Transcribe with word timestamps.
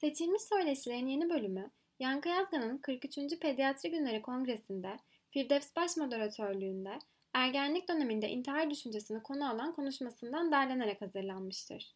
Seçilmiş 0.00 0.42
Söyleşilerin 0.42 1.06
yeni 1.06 1.30
bölümü, 1.30 1.70
Yankı 2.00 2.28
Yazgan'ın 2.28 2.78
43. 2.78 3.38
Pediatri 3.40 3.90
Günleri 3.90 4.22
Kongresi'nde 4.22 4.96
Firdevs 5.30 5.76
Baş 5.76 5.96
moderatörlüğünde 5.96 6.98
ergenlik 7.34 7.88
döneminde 7.88 8.28
intihar 8.28 8.70
düşüncesini 8.70 9.22
konu 9.22 9.50
alan 9.50 9.74
konuşmasından 9.74 10.52
derlenerek 10.52 11.02
hazırlanmıştır. 11.02 11.94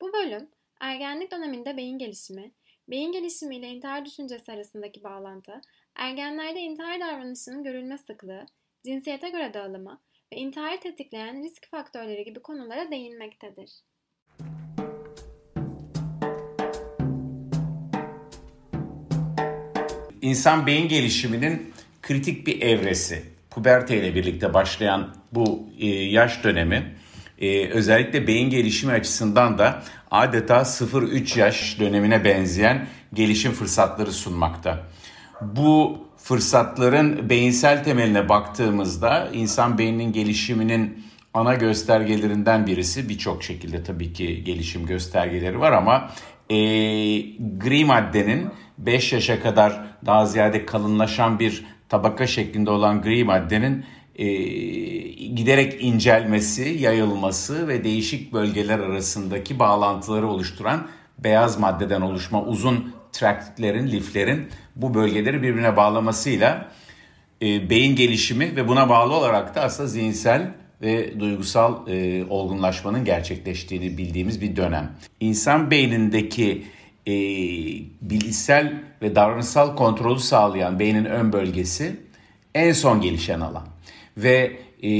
Bu 0.00 0.12
bölüm, 0.12 0.48
ergenlik 0.80 1.32
döneminde 1.32 1.76
beyin 1.76 1.98
gelişimi, 1.98 2.52
beyin 2.88 3.12
gelişimi 3.12 3.56
ile 3.56 3.68
intihar 3.68 4.04
düşüncesi 4.04 4.52
arasındaki 4.52 5.04
bağlantı, 5.04 5.60
ergenlerde 5.94 6.60
intihar 6.60 7.00
davranışının 7.00 7.64
görülme 7.64 7.98
sıklığı, 7.98 8.46
cinsiyete 8.84 9.30
göre 9.30 9.54
dağılımı 9.54 10.00
ve 10.32 10.36
intihar 10.36 10.80
tetikleyen 10.80 11.42
risk 11.42 11.70
faktörleri 11.70 12.24
gibi 12.24 12.40
konulara 12.40 12.90
değinmektedir. 12.90 13.82
İnsan 20.22 20.66
beyin 20.66 20.88
gelişiminin 20.88 21.72
kritik 22.02 22.46
bir 22.46 22.62
evresi. 22.62 23.22
Puberte 23.50 23.96
ile 23.96 24.14
birlikte 24.14 24.54
başlayan 24.54 25.14
bu 25.32 25.68
e, 25.78 25.86
yaş 25.86 26.44
dönemi 26.44 26.94
e, 27.38 27.68
özellikle 27.68 28.26
beyin 28.26 28.50
gelişimi 28.50 28.92
açısından 28.92 29.58
da 29.58 29.82
adeta 30.10 30.56
0-3 30.56 31.38
yaş 31.38 31.80
dönemine 31.80 32.24
benzeyen 32.24 32.86
gelişim 33.14 33.52
fırsatları 33.52 34.12
sunmakta. 34.12 34.86
Bu 35.40 35.98
fırsatların 36.16 37.30
beyinsel 37.30 37.84
temeline 37.84 38.28
baktığımızda 38.28 39.28
insan 39.32 39.78
beyninin 39.78 40.12
gelişiminin 40.12 41.04
ana 41.34 41.54
göstergelerinden 41.54 42.66
birisi 42.66 43.08
birçok 43.08 43.42
şekilde 43.42 43.84
tabii 43.84 44.12
ki 44.12 44.44
gelişim 44.44 44.86
göstergeleri 44.86 45.60
var 45.60 45.72
ama 45.72 46.10
e, 46.50 46.56
gri 47.58 47.84
maddenin 47.84 48.48
5 48.86 49.12
yaşa 49.12 49.42
kadar 49.42 49.84
daha 50.06 50.26
ziyade 50.26 50.66
kalınlaşan 50.66 51.38
bir 51.38 51.64
tabaka 51.88 52.26
şeklinde 52.26 52.70
olan 52.70 53.02
gri 53.02 53.24
maddenin 53.24 53.84
e, 54.16 54.26
giderek 55.26 55.82
incelmesi, 55.82 56.76
yayılması 56.80 57.68
ve 57.68 57.84
değişik 57.84 58.32
bölgeler 58.32 58.78
arasındaki 58.78 59.58
bağlantıları 59.58 60.28
oluşturan 60.28 60.86
beyaz 61.18 61.58
maddeden 61.58 62.00
oluşma 62.00 62.44
uzun 62.44 62.94
traktlerin, 63.12 63.86
liflerin 63.88 64.48
bu 64.76 64.94
bölgeleri 64.94 65.42
birbirine 65.42 65.76
bağlamasıyla 65.76 66.68
e, 67.42 67.70
beyin 67.70 67.96
gelişimi 67.96 68.56
ve 68.56 68.68
buna 68.68 68.88
bağlı 68.88 69.14
olarak 69.14 69.54
da 69.54 69.60
aslında 69.60 69.88
zihinsel 69.88 70.50
ve 70.82 71.20
duygusal 71.20 71.88
e, 71.88 72.24
olgunlaşmanın 72.24 73.04
gerçekleştiğini 73.04 73.98
bildiğimiz 73.98 74.40
bir 74.40 74.56
dönem. 74.56 74.92
İnsan 75.20 75.70
beynindeki 75.70 76.64
e, 77.06 77.12
bilişsel 78.00 78.72
ve 79.02 79.14
davranışsal 79.14 79.76
kontrolü 79.76 80.20
sağlayan 80.20 80.78
beynin 80.78 81.04
ön 81.04 81.32
bölgesi 81.32 81.96
en 82.54 82.72
son 82.72 83.00
gelişen 83.00 83.40
alan. 83.40 83.66
Ve 84.16 84.52
e, 84.82 84.90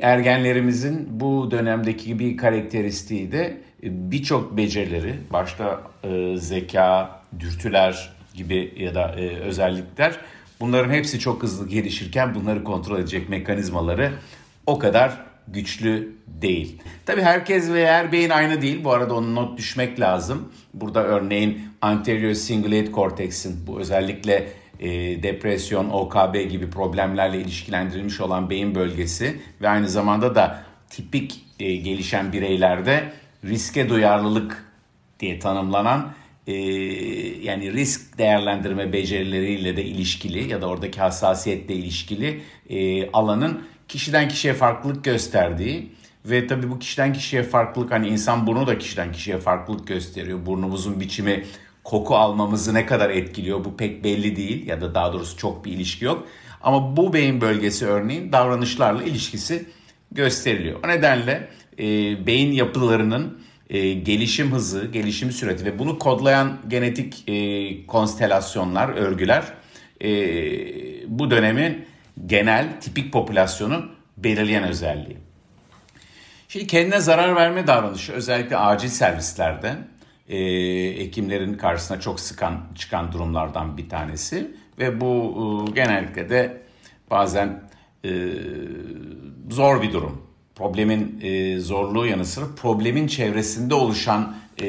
ergenlerimizin 0.00 1.20
bu 1.20 1.50
dönemdeki 1.50 2.18
bir 2.18 2.36
karakteristiği 2.36 3.32
de 3.32 3.56
e, 3.82 4.10
birçok 4.10 4.56
becerileri, 4.56 5.14
başta 5.32 5.82
e, 6.04 6.36
zeka, 6.36 7.20
dürtüler 7.40 8.12
gibi 8.34 8.74
ya 8.76 8.94
da 8.94 9.14
e, 9.18 9.36
özellikler 9.36 10.16
bunların 10.60 10.92
hepsi 10.92 11.18
çok 11.18 11.42
hızlı 11.42 11.68
gelişirken 11.68 12.34
bunları 12.34 12.64
kontrol 12.64 12.98
edecek 12.98 13.28
mekanizmaları 13.28 14.12
o 14.66 14.78
kadar 14.78 15.29
güçlü 15.52 16.16
değil. 16.26 16.82
Tabii 17.06 17.22
herkes 17.22 17.70
ve 17.70 17.86
her 17.86 18.12
beyin 18.12 18.30
aynı 18.30 18.62
değil. 18.62 18.84
Bu 18.84 18.92
arada 18.92 19.14
onu 19.14 19.34
not 19.34 19.58
düşmek 19.58 20.00
lazım. 20.00 20.52
Burada 20.74 21.04
örneğin 21.04 21.60
anterior 21.80 22.34
cingulate 22.34 22.92
cortex'in 22.92 23.66
bu 23.66 23.80
özellikle 23.80 24.48
e, 24.80 24.88
depresyon, 25.22 25.90
OKB 25.90 26.50
gibi 26.50 26.70
problemlerle 26.70 27.40
ilişkilendirilmiş 27.40 28.20
olan 28.20 28.50
beyin 28.50 28.74
bölgesi 28.74 29.40
ve 29.60 29.68
aynı 29.68 29.88
zamanda 29.88 30.34
da 30.34 30.62
tipik 30.90 31.44
e, 31.60 31.76
gelişen 31.76 32.32
bireylerde 32.32 33.12
riske 33.44 33.88
duyarlılık 33.88 34.64
diye 35.20 35.38
tanımlanan 35.38 36.12
e, 36.46 36.52
yani 37.42 37.72
risk 37.72 38.18
değerlendirme 38.18 38.92
becerileriyle 38.92 39.76
de 39.76 39.84
ilişkili 39.84 40.50
ya 40.50 40.62
da 40.62 40.66
oradaki 40.66 41.00
hassasiyetle 41.00 41.74
ilişkili 41.74 42.40
e, 42.70 43.10
alanın 43.10 43.62
kişiden 43.90 44.28
kişiye 44.28 44.54
farklılık 44.54 45.04
gösterdiği 45.04 45.92
ve 46.24 46.46
tabii 46.46 46.70
bu 46.70 46.78
kişiden 46.78 47.12
kişiye 47.12 47.42
farklılık 47.42 47.90
hani 47.90 48.08
insan 48.08 48.46
burnu 48.46 48.66
da 48.66 48.78
kişiden 48.78 49.12
kişiye 49.12 49.38
farklılık 49.38 49.86
gösteriyor. 49.86 50.46
Burnumuzun 50.46 51.00
biçimi 51.00 51.44
koku 51.84 52.16
almamızı 52.16 52.74
ne 52.74 52.86
kadar 52.86 53.10
etkiliyor 53.10 53.64
bu 53.64 53.76
pek 53.76 54.04
belli 54.04 54.36
değil 54.36 54.66
ya 54.66 54.80
da 54.80 54.94
daha 54.94 55.12
doğrusu 55.12 55.36
çok 55.36 55.64
bir 55.64 55.72
ilişki 55.72 56.04
yok. 56.04 56.26
Ama 56.62 56.96
bu 56.96 57.12
beyin 57.12 57.40
bölgesi 57.40 57.86
örneğin 57.86 58.32
davranışlarla 58.32 59.02
ilişkisi 59.02 59.64
gösteriliyor. 60.12 60.78
O 60.84 60.88
nedenle 60.88 61.48
e, 61.78 61.86
beyin 62.26 62.52
yapılarının 62.52 63.38
e, 63.70 63.92
gelişim 63.92 64.52
hızı, 64.52 64.86
gelişim 64.86 65.32
süreti 65.32 65.64
ve 65.64 65.78
bunu 65.78 65.98
kodlayan 65.98 66.58
genetik 66.68 67.28
e, 67.28 67.86
konstelasyonlar, 67.86 68.88
örgüler 68.88 69.44
e, 70.04 70.10
bu 71.18 71.30
dönemin 71.30 71.89
genel 72.26 72.80
tipik 72.80 73.12
popülasyonu 73.12 73.84
belirleyen 74.16 74.64
özelliği. 74.64 75.18
Şimdi 76.48 76.66
kendine 76.66 77.00
zarar 77.00 77.36
verme 77.36 77.66
davranışı 77.66 78.12
özellikle 78.12 78.56
acil 78.56 78.88
servislerde 78.88 79.76
e, 80.28 80.38
hekimlerin 80.98 81.54
karşısına 81.54 82.00
çok 82.00 82.20
sıkan 82.20 82.60
çıkan 82.74 83.12
durumlardan 83.12 83.76
bir 83.76 83.88
tanesi 83.88 84.50
ve 84.78 85.00
bu 85.00 85.34
e, 85.68 85.70
genellikle 85.70 86.30
de 86.30 86.62
bazen 87.10 87.62
e, 88.04 88.10
zor 89.50 89.82
bir 89.82 89.92
durum. 89.92 90.22
Problemin 90.54 91.20
e, 91.22 91.58
zorluğu 91.58 92.06
yanı 92.06 92.24
sıra 92.24 92.44
problemin 92.56 93.06
çevresinde 93.06 93.74
oluşan 93.74 94.36
e, 94.60 94.64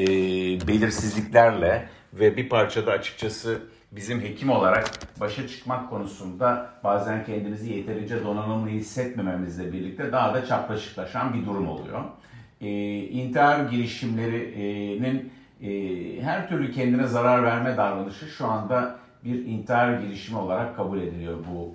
belirsizliklerle 0.68 1.88
ve 2.12 2.36
bir 2.36 2.48
parçada 2.48 2.92
açıkçası 2.92 3.62
bizim 3.96 4.20
hekim 4.20 4.50
olarak 4.50 4.90
başa 5.20 5.48
çıkmak 5.48 5.90
konusunda 5.90 6.70
bazen 6.84 7.24
kendimizi 7.24 7.72
yeterince 7.72 8.24
donanımlı 8.24 8.68
hissetmememizle 8.68 9.72
birlikte 9.72 10.12
daha 10.12 10.34
da 10.34 10.46
çapraşıklaşan 10.46 11.34
bir 11.34 11.46
durum 11.46 11.68
oluyor. 11.68 12.00
Ee, 12.60 12.98
intihar 12.98 13.64
girişimlerinin 13.64 15.32
e, 15.62 15.70
her 16.22 16.48
türlü 16.48 16.72
kendine 16.72 17.06
zarar 17.06 17.42
verme 17.42 17.76
davranışı 17.76 18.26
şu 18.26 18.46
anda 18.46 18.98
bir 19.24 19.46
intihar 19.46 20.00
girişimi 20.00 20.38
olarak 20.38 20.76
kabul 20.76 21.00
ediliyor. 21.00 21.38
Bu 21.50 21.74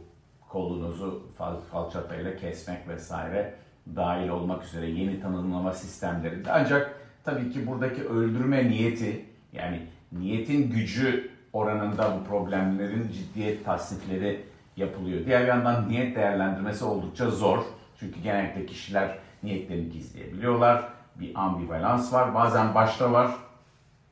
kolunuzu 0.49 1.23
fal, 1.37 1.55
falçatayla 1.71 2.35
kesmek 2.35 2.87
vesaire 2.87 3.53
dahil 3.95 4.29
olmak 4.29 4.65
üzere 4.65 4.89
yeni 4.89 5.21
tanımlama 5.21 5.73
sistemlerinde. 5.73 6.51
Ancak 6.51 7.01
tabii 7.23 7.51
ki 7.51 7.67
buradaki 7.67 8.03
öldürme 8.03 8.69
niyeti 8.69 9.25
yani 9.53 9.81
niyetin 10.11 10.69
gücü 10.71 11.26
oranında 11.57 12.19
bu 12.19 12.29
problemlerin 12.29 13.11
ciddiyet 13.11 13.65
tasnifleri 13.65 14.43
yapılıyor. 14.77 15.25
Diğer 15.25 15.47
yandan 15.47 15.89
niyet 15.89 16.15
değerlendirmesi 16.15 16.85
oldukça 16.85 17.29
zor. 17.29 17.59
Çünkü 17.99 18.19
genellikle 18.19 18.65
kişiler 18.65 19.17
niyetlerini 19.43 19.89
gizleyebiliyorlar. 19.89 20.89
Bir 21.15 21.31
ambivalans 21.35 22.13
var. 22.13 22.35
Bazen 22.35 22.75
başta 22.75 23.11
var, 23.11 23.31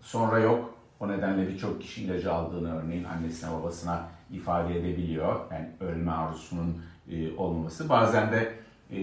sonra 0.02 0.40
yok. 0.40 0.74
O 1.00 1.08
nedenle 1.08 1.48
birçok 1.48 1.82
kişi 1.82 2.04
ilacı 2.04 2.34
aldığını 2.34 2.82
örneğin 2.82 3.04
annesine 3.04 3.52
babasına 3.52 4.04
ifade 4.32 4.80
edebiliyor. 4.80 5.40
Yani 5.52 5.68
ölme 5.80 6.12
arzusunun 6.12 6.82
e, 7.12 7.36
olmaması. 7.38 7.90
Bazen 7.90 8.32
de 8.32 8.54
e, 8.92 9.00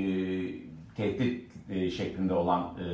tehdit 0.96 1.50
e, 1.70 1.90
şeklinde 1.90 2.34
olan 2.34 2.60
e, 2.60 2.86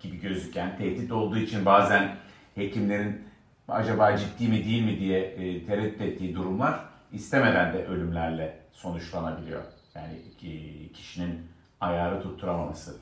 gibi 0.00 0.20
gözüken, 0.20 0.76
tehdit 0.76 1.12
olduğu 1.12 1.38
için 1.38 1.64
bazen 1.64 2.16
hekimlerin 2.54 3.29
acaba 3.70 4.16
ciddi 4.16 4.48
mi 4.48 4.64
değil 4.64 4.84
mi 4.84 4.98
diye 4.98 5.20
e, 5.20 5.66
tereddüt 5.66 6.00
ettiği 6.00 6.36
durumlar 6.36 6.80
istemeden 7.12 7.72
de 7.72 7.86
ölümlerle 7.86 8.58
sonuçlanabiliyor. 8.72 9.62
Yani 9.94 10.14
kişinin 10.94 11.40
ayarı 11.80 12.22
tutturamaması. 12.22 12.96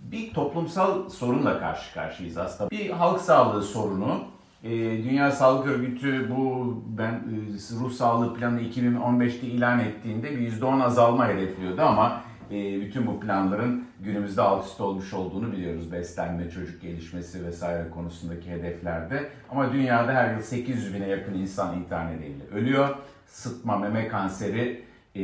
Bir 0.00 0.34
toplumsal 0.34 1.08
sorunla 1.08 1.58
karşı 1.58 1.94
karşıyayız 1.94 2.38
aslında. 2.38 2.70
Bir 2.70 2.90
halk 2.90 3.20
sağlığı 3.20 3.62
sorunu. 3.62 4.24
E, 4.64 4.70
Dünya 5.04 5.30
Sağlık 5.30 5.66
Örgütü 5.66 6.30
bu 6.30 6.82
ben 6.86 7.12
e, 7.12 7.80
ruh 7.80 7.92
sağlığı 7.92 8.34
planı 8.34 8.60
2015'te 8.60 9.46
ilan 9.46 9.80
ettiğinde 9.80 10.38
bir 10.38 10.52
%10 10.52 10.82
azalma 10.82 11.28
hedefliyordu 11.28 11.82
ama 11.82 12.20
e, 12.52 12.80
bütün 12.80 13.06
bu 13.06 13.20
planların 13.20 13.84
günümüzde 14.00 14.42
alt 14.42 14.66
üst 14.66 14.80
olmuş 14.80 15.14
olduğunu 15.14 15.52
biliyoruz. 15.52 15.92
Beslenme, 15.92 16.50
çocuk 16.50 16.82
gelişmesi 16.82 17.46
vesaire 17.46 17.90
konusundaki 17.90 18.50
hedeflerde. 18.50 19.28
Ama 19.50 19.72
dünyada 19.72 20.14
her 20.14 20.34
yıl 20.34 20.42
800 20.42 20.94
bine 20.94 21.08
yakın 21.08 21.34
insan 21.34 21.78
intihar 21.78 22.10
nedeniyle 22.10 22.44
ölüyor. 22.54 22.96
Sıtma, 23.26 23.78
meme 23.78 24.08
kanseri 24.08 24.84
e, 25.14 25.22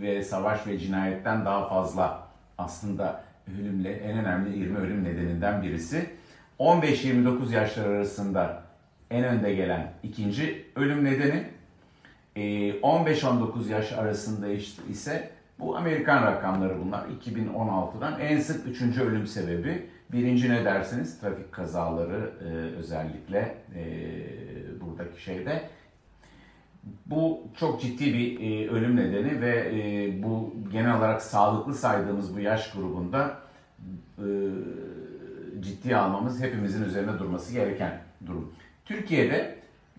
ve 0.00 0.22
savaş 0.22 0.66
ve 0.66 0.78
cinayetten 0.78 1.44
daha 1.44 1.68
fazla 1.68 2.28
aslında 2.58 3.24
ölümle 3.60 3.92
en 3.92 4.18
önemli 4.18 4.58
20 4.58 4.78
ölüm 4.78 5.04
nedeninden 5.04 5.62
birisi. 5.62 6.10
15-29 6.58 7.54
yaşlar 7.54 7.84
arasında 7.84 8.62
en 9.10 9.24
önde 9.24 9.54
gelen 9.54 9.92
ikinci 10.02 10.66
ölüm 10.76 11.04
nedeni. 11.04 11.44
15-19 12.36 13.68
yaş 13.68 13.92
arasında 13.92 14.48
ise 14.90 15.37
bu 15.58 15.76
Amerikan 15.76 16.22
rakamları 16.22 16.80
bunlar. 16.84 17.06
2016'dan 17.24 18.20
en 18.20 18.40
sık 18.40 18.66
üçüncü 18.66 19.00
ölüm 19.00 19.26
sebebi. 19.26 19.86
Birinci 20.12 20.50
ne 20.50 20.64
dersiniz? 20.64 21.20
Trafik 21.20 21.52
kazaları 21.52 22.32
e, 22.40 22.48
özellikle 22.78 23.54
e, 23.74 23.84
buradaki 24.80 25.22
şeyde. 25.22 25.62
Bu 27.06 27.40
çok 27.56 27.82
ciddi 27.82 28.14
bir 28.14 28.40
e, 28.40 28.68
ölüm 28.68 28.96
nedeni 28.96 29.40
ve 29.40 29.72
e, 29.74 30.22
bu 30.22 30.54
genel 30.72 30.98
olarak 30.98 31.22
sağlıklı 31.22 31.74
saydığımız 31.74 32.36
bu 32.36 32.40
yaş 32.40 32.72
grubunda 32.72 33.36
e, 34.18 34.26
ciddiye 35.60 35.96
almamız 35.96 36.42
hepimizin 36.42 36.84
üzerine 36.84 37.18
durması 37.18 37.52
gereken 37.52 38.00
durum. 38.26 38.54
Türkiye'de 38.84 39.57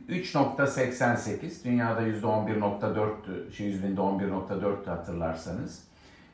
3.88, 0.09 1.63
dünyada 1.65 2.01
%11.4'tü, 2.01 3.51
şey 3.51 3.67
yüzbinde 3.67 4.01
11.4'tü 4.01 4.85
hatırlarsanız. 4.89 5.83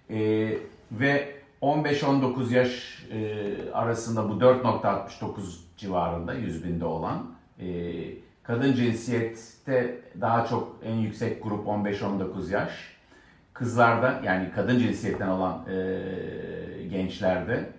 E, 0.09 0.17
ve 0.91 1.35
15-19 1.62 2.53
yaş 2.53 3.03
e, 3.12 3.71
arasında 3.73 4.29
bu 4.29 4.33
4.69 4.33 5.41
civarında 5.77 6.33
100 6.33 6.63
binde 6.63 6.85
olan. 6.85 7.25
E, 7.59 7.67
kadın 8.44 8.73
cinsiyette 8.73 10.01
daha 10.21 10.45
çok 10.45 10.75
en 10.83 10.95
yüksek 10.95 11.44
grup 11.44 11.67
15-19 11.67 12.51
yaş. 12.51 12.95
Kızlarda 13.53 14.21
yani 14.23 14.51
kadın 14.56 14.79
cinsiyetten 14.79 15.27
olan 15.27 15.65
e, 15.69 16.88
gençlerde 16.88 17.69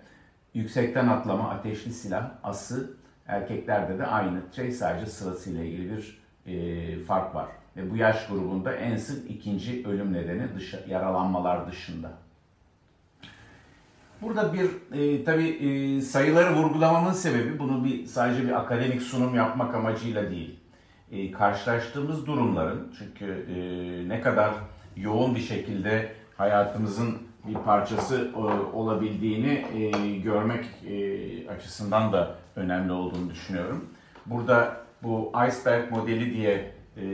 yüksekten 0.53 1.07
atlama, 1.07 1.49
ateşli 1.49 1.93
silah, 1.93 2.31
ası 2.43 2.97
erkeklerde 3.27 3.99
de 3.99 4.05
aynı. 4.05 4.41
Şey 4.55 4.71
sadece 4.71 5.05
sırasıyla 5.05 5.63
ilgili 5.63 5.97
bir 5.97 6.17
e, 6.45 7.03
fark 7.03 7.35
var. 7.35 7.47
Ve 7.77 7.91
bu 7.91 7.97
yaş 7.97 8.27
grubunda 8.27 8.73
en 8.73 8.97
sık 8.97 9.31
ikinci 9.31 9.87
ölüm 9.87 10.13
nedeni 10.13 10.55
dış, 10.55 10.75
yaralanmalar 10.87 11.71
dışında. 11.71 12.11
Burada 14.21 14.53
bir 14.53 14.69
e, 14.91 15.23
tabii 15.23 15.47
e, 15.49 16.01
sayıları 16.01 16.55
vurgulamamın 16.55 17.13
sebebi 17.13 17.59
bunu 17.59 17.83
bir 17.83 18.05
sadece 18.05 18.43
bir 18.43 18.59
akademik 18.59 19.01
sunum 19.01 19.35
yapmak 19.35 19.75
amacıyla 19.75 20.31
değil. 20.31 20.59
E, 21.11 21.31
karşılaştığımız 21.31 22.27
durumların 22.27 22.93
çünkü 22.99 23.25
e, 23.25 24.09
ne 24.09 24.21
kadar 24.21 24.53
yoğun 24.95 25.35
bir 25.35 25.39
şekilde 25.39 26.11
hayatımızın 26.37 27.17
bir 27.47 27.53
parçası 27.53 28.31
e, 28.33 28.37
olabildiğini 28.75 29.65
e, 29.75 30.17
görmek 30.17 30.65
e, 30.89 31.49
açısından 31.49 32.13
da 32.13 32.35
önemli 32.57 32.91
olduğunu 32.91 33.29
düşünüyorum. 33.29 33.85
Burada 34.25 34.77
bu 35.03 35.31
iceberg 35.47 35.91
modeli 35.91 36.33
diye 36.33 36.71
e, 36.97 37.05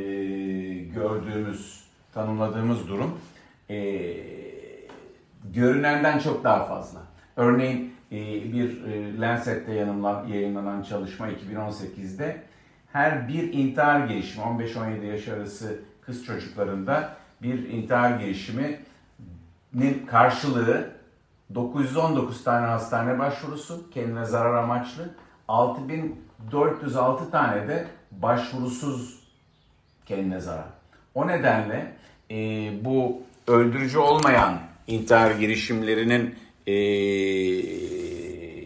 gördüğümüz, 0.83 1.83
tanımladığımız 2.13 2.87
durum 2.87 3.19
e, 3.69 3.77
görünenden 5.53 6.19
çok 6.19 6.43
daha 6.43 6.65
fazla. 6.65 6.99
Örneğin 7.35 7.93
e, 8.11 8.17
bir 8.53 8.83
e, 8.83 9.19
Lancet'te 9.19 9.73
yayınlanan 10.27 10.81
çalışma 10.81 11.27
2018'de 11.29 12.41
her 12.93 13.27
bir 13.27 13.53
intihar 13.53 14.07
girişimi 14.07 14.45
15-17 14.45 15.05
yaş 15.05 15.27
arası 15.27 15.79
kız 16.01 16.25
çocuklarında 16.25 17.15
bir 17.41 17.69
intihar 17.69 18.19
girişiminin 18.19 20.05
karşılığı 20.07 20.91
919 21.55 22.43
tane 22.43 22.65
hastane 22.67 23.19
başvurusu 23.19 23.89
kendine 23.89 24.25
zarar 24.25 24.53
amaçlı 24.53 25.09
6406 25.47 27.31
tane 27.31 27.67
de 27.67 27.87
başvurusuz 28.11 29.19
kendine 30.05 30.39
zarar. 30.39 30.65
O 31.15 31.27
nedenle 31.27 31.93
e, 32.31 32.35
bu 32.85 33.21
öldürücü 33.47 33.97
olmayan 33.97 34.59
intihar 34.87 35.31
girişimlerinin 35.31 36.35
e, 36.67 36.73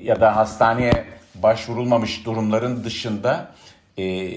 ya 0.03 0.21
da 0.21 0.35
hastaneye 0.35 1.05
başvurulmamış 1.35 2.25
durumların 2.25 2.83
dışında 2.83 3.51
e, 3.99 4.29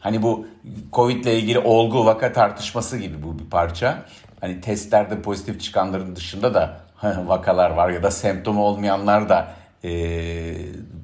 hani 0.00 0.22
bu 0.22 0.46
Covid 0.92 1.24
ile 1.24 1.38
ilgili 1.38 1.58
olgu 1.58 2.06
vaka 2.06 2.32
tartışması 2.32 2.98
gibi 2.98 3.22
bu 3.22 3.38
bir 3.38 3.50
parça. 3.50 4.02
Hani 4.40 4.60
testlerde 4.60 5.22
pozitif 5.22 5.60
çıkanların 5.60 6.16
dışında 6.16 6.54
da 6.54 6.80
vakalar 7.26 7.70
var 7.70 7.90
ya 7.90 8.02
da 8.02 8.10
semptomu 8.10 8.62
olmayanlar 8.62 9.28
da 9.28 9.54
e, 9.84 9.90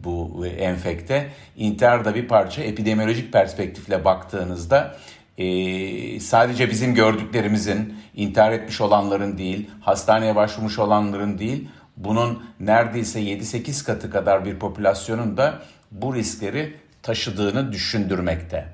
bu 0.05 0.47
enfekte. 0.47 1.31
İntihar 1.57 2.05
da 2.05 2.15
bir 2.15 2.29
parça 2.29 2.63
epidemiolojik 2.63 3.33
perspektifle 3.33 4.05
baktığınızda 4.05 4.97
e, 5.39 6.21
sadece 6.21 6.71
bizim 6.71 6.95
gördüklerimizin 6.95 7.95
intihar 8.17 8.53
etmiş 8.53 8.81
olanların 8.81 9.39
değil, 9.39 9.71
hastaneye 9.81 10.37
başvurmuş 10.37 10.79
olanların 10.79 11.39
değil, 11.39 11.69
bunun 11.97 12.45
neredeyse 12.61 13.21
7-8 13.21 13.85
katı 13.85 14.11
kadar 14.11 14.45
bir 14.45 14.59
popülasyonun 14.59 15.37
da 15.37 15.63
bu 15.91 16.15
riskleri 16.15 16.77
taşıdığını 17.03 17.73
düşündürmekte. 17.73 18.67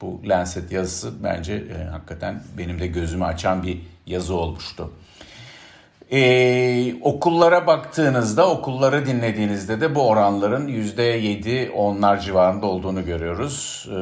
Bu 0.00 0.20
Lancet 0.24 0.72
yazısı 0.72 1.24
bence 1.24 1.54
e, 1.54 1.84
hakikaten 1.84 2.42
benim 2.58 2.80
de 2.80 2.86
gözümü 2.86 3.24
açan 3.24 3.62
bir 3.62 3.80
yazı 4.06 4.34
olmuştu. 4.34 4.92
Ee, 6.12 6.94
okullara 7.00 7.66
baktığınızda, 7.66 8.50
okulları 8.50 9.06
dinlediğinizde 9.06 9.80
de 9.80 9.94
bu 9.94 10.08
oranların 10.08 10.68
%7, 10.68 11.70
onlar 11.70 12.20
civarında 12.20 12.66
olduğunu 12.66 13.04
görüyoruz. 13.04 13.86
Ee, 13.90 13.94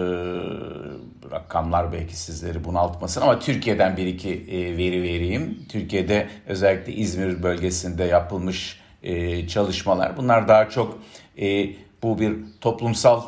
rakamlar 1.31 1.93
belki 1.93 2.17
sizleri 2.17 2.65
bunaltmasın 2.65 3.21
ama 3.21 3.39
Türkiye'den 3.39 3.97
bir 3.97 4.07
iki 4.07 4.31
e, 4.31 4.77
veri 4.77 5.03
vereyim. 5.03 5.59
Türkiye'de 5.69 6.27
özellikle 6.47 6.93
İzmir 6.93 7.43
bölgesinde 7.43 8.05
yapılmış 8.05 8.81
e, 9.03 9.49
çalışmalar. 9.49 10.17
Bunlar 10.17 10.49
daha 10.49 10.69
çok 10.69 10.99
e, 11.41 11.67
bu 12.03 12.19
bir 12.19 12.35
toplumsal 12.61 13.23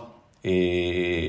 e, 0.44 0.50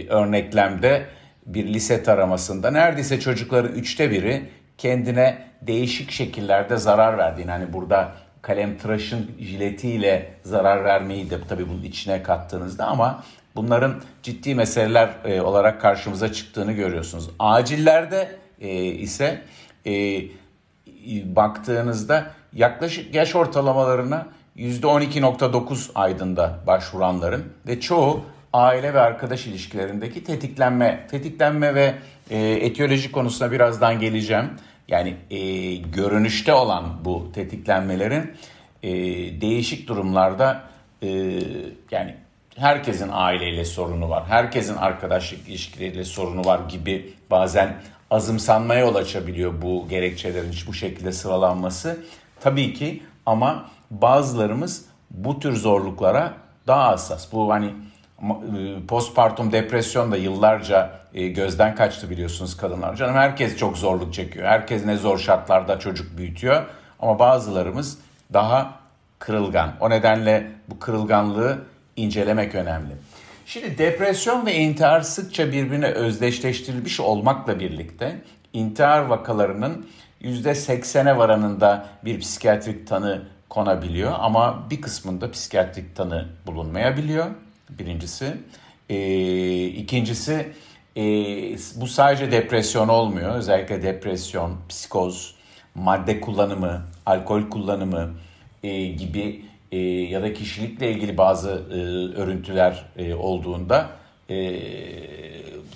örneklemde 0.07 1.05
bir 1.45 1.73
lise 1.73 2.03
taramasında 2.03 2.71
neredeyse 2.71 3.19
çocukların 3.19 3.71
üçte 3.71 4.11
biri 4.11 4.49
kendine 4.77 5.48
değişik 5.61 6.11
şekillerde 6.11 6.77
zarar 6.77 7.17
verdiğini 7.17 7.51
hani 7.51 7.73
burada 7.73 8.11
kalem 8.41 8.77
tıraşın 8.77 9.31
jiletiyle 9.39 10.33
zarar 10.43 10.83
vermeyi 10.83 11.29
de 11.29 11.35
tabii 11.49 11.69
bunun 11.69 11.83
içine 11.83 12.23
kattığınızda 12.23 12.85
ama 12.85 13.23
bunların 13.55 14.01
ciddi 14.23 14.55
meseleler 14.55 15.09
e, 15.25 15.41
olarak 15.41 15.81
karşımıza 15.81 16.33
çıktığını 16.33 16.71
görüyorsunuz. 16.71 17.29
Acillerde 17.39 18.35
e, 18.61 18.83
ise 18.83 19.41
e, 19.85 20.21
baktığınızda 21.35 22.31
yaklaşık 22.53 23.15
yaş 23.15 23.35
ortalamalarına 23.35 24.27
%12.9 24.57 25.91
aydında 25.95 26.59
başvuranların 26.67 27.43
ve 27.67 27.79
çoğu 27.79 28.23
aile 28.53 28.93
ve 28.93 28.99
arkadaş 28.99 29.47
ilişkilerindeki 29.47 30.23
tetiklenme, 30.23 31.07
tetiklenme 31.11 31.75
ve 31.75 31.95
e, 32.29 32.37
etiyoloji 32.39 33.11
konusuna 33.11 33.51
birazdan 33.51 33.99
geleceğim. 33.99 34.49
Yani 34.89 35.15
e, 35.31 35.75
görünüşte 35.75 36.53
olan 36.53 37.05
bu 37.05 37.31
tetiklenmelerin 37.33 38.31
e, 38.83 38.91
değişik 39.41 39.87
durumlarda 39.87 40.63
e, 41.01 41.07
yani 41.91 42.15
herkesin 42.55 43.09
aileyle 43.11 43.65
sorunu 43.65 44.09
var, 44.09 44.23
herkesin 44.27 44.75
arkadaşlık 44.75 45.49
ilişkileriyle 45.49 46.03
sorunu 46.03 46.45
var 46.45 46.59
gibi 46.69 47.13
bazen 47.31 47.81
azımsanmaya 48.11 48.79
yol 48.79 48.95
açabiliyor 48.95 49.61
bu 49.61 49.87
gerekçelerin 49.89 50.55
bu 50.67 50.73
şekilde 50.73 51.11
sıralanması. 51.11 51.99
Tabii 52.39 52.73
ki 52.73 53.03
ama 53.25 53.69
bazılarımız 53.91 54.85
bu 55.11 55.39
tür 55.39 55.55
zorluklara 55.55 56.33
daha 56.67 56.87
hassas. 56.87 57.33
Bu 57.33 57.51
hani 57.51 57.73
postpartum 58.87 59.51
depresyon 59.51 60.11
da 60.11 60.17
yıllarca 60.17 60.99
e, 61.13 61.27
gözden 61.27 61.75
kaçtı 61.75 62.09
biliyorsunuz 62.09 62.57
kadınlar. 62.57 62.95
Canım 62.95 63.15
herkes 63.15 63.57
çok 63.57 63.77
zorluk 63.77 64.13
çekiyor. 64.13 64.47
Herkes 64.47 64.85
ne 64.85 64.97
zor 64.97 65.17
şartlarda 65.17 65.79
çocuk 65.79 66.17
büyütüyor. 66.17 66.65
Ama 66.99 67.19
bazılarımız 67.19 67.97
daha 68.33 68.79
kırılgan. 69.19 69.73
O 69.79 69.89
nedenle 69.89 70.51
bu 70.67 70.79
kırılganlığı 70.79 71.57
incelemek 71.95 72.55
önemli. 72.55 72.93
Şimdi 73.45 73.77
depresyon 73.77 74.45
ve 74.45 74.55
intihar 74.55 75.01
sıkça 75.01 75.51
birbirine 75.51 75.87
özdeşleştirilmiş 75.87 76.99
olmakla 76.99 77.59
birlikte 77.59 78.21
intihar 78.53 79.01
vakalarının 79.01 79.87
%80'e 80.21 81.17
varanında 81.17 81.85
bir 82.05 82.19
psikiyatrik 82.19 82.87
tanı 82.87 83.21
konabiliyor 83.49 84.13
ama 84.19 84.69
bir 84.69 84.81
kısmında 84.81 85.31
psikiyatrik 85.31 85.95
tanı 85.95 86.27
bulunmayabiliyor 86.47 87.25
birincisi. 87.69 88.33
E, 88.89 89.65
ikincisi 89.65 90.47
e, 90.97 91.01
bu 91.75 91.87
sadece 91.87 92.31
depresyon 92.31 92.87
olmuyor. 92.87 93.35
Özellikle 93.35 93.83
depresyon, 93.83 94.57
psikoz, 94.69 95.35
madde 95.75 96.21
kullanımı, 96.21 96.81
alkol 97.05 97.49
kullanımı 97.49 98.13
e, 98.63 98.85
gibi 98.85 99.45
e, 99.71 99.77
ya 99.81 100.21
da 100.21 100.33
kişilikle 100.33 100.91
ilgili 100.91 101.17
bazı 101.17 101.49
e, 101.49 101.75
örüntüler 102.21 102.85
e, 102.97 103.13
olduğunda 103.13 103.89
e, 104.29 104.59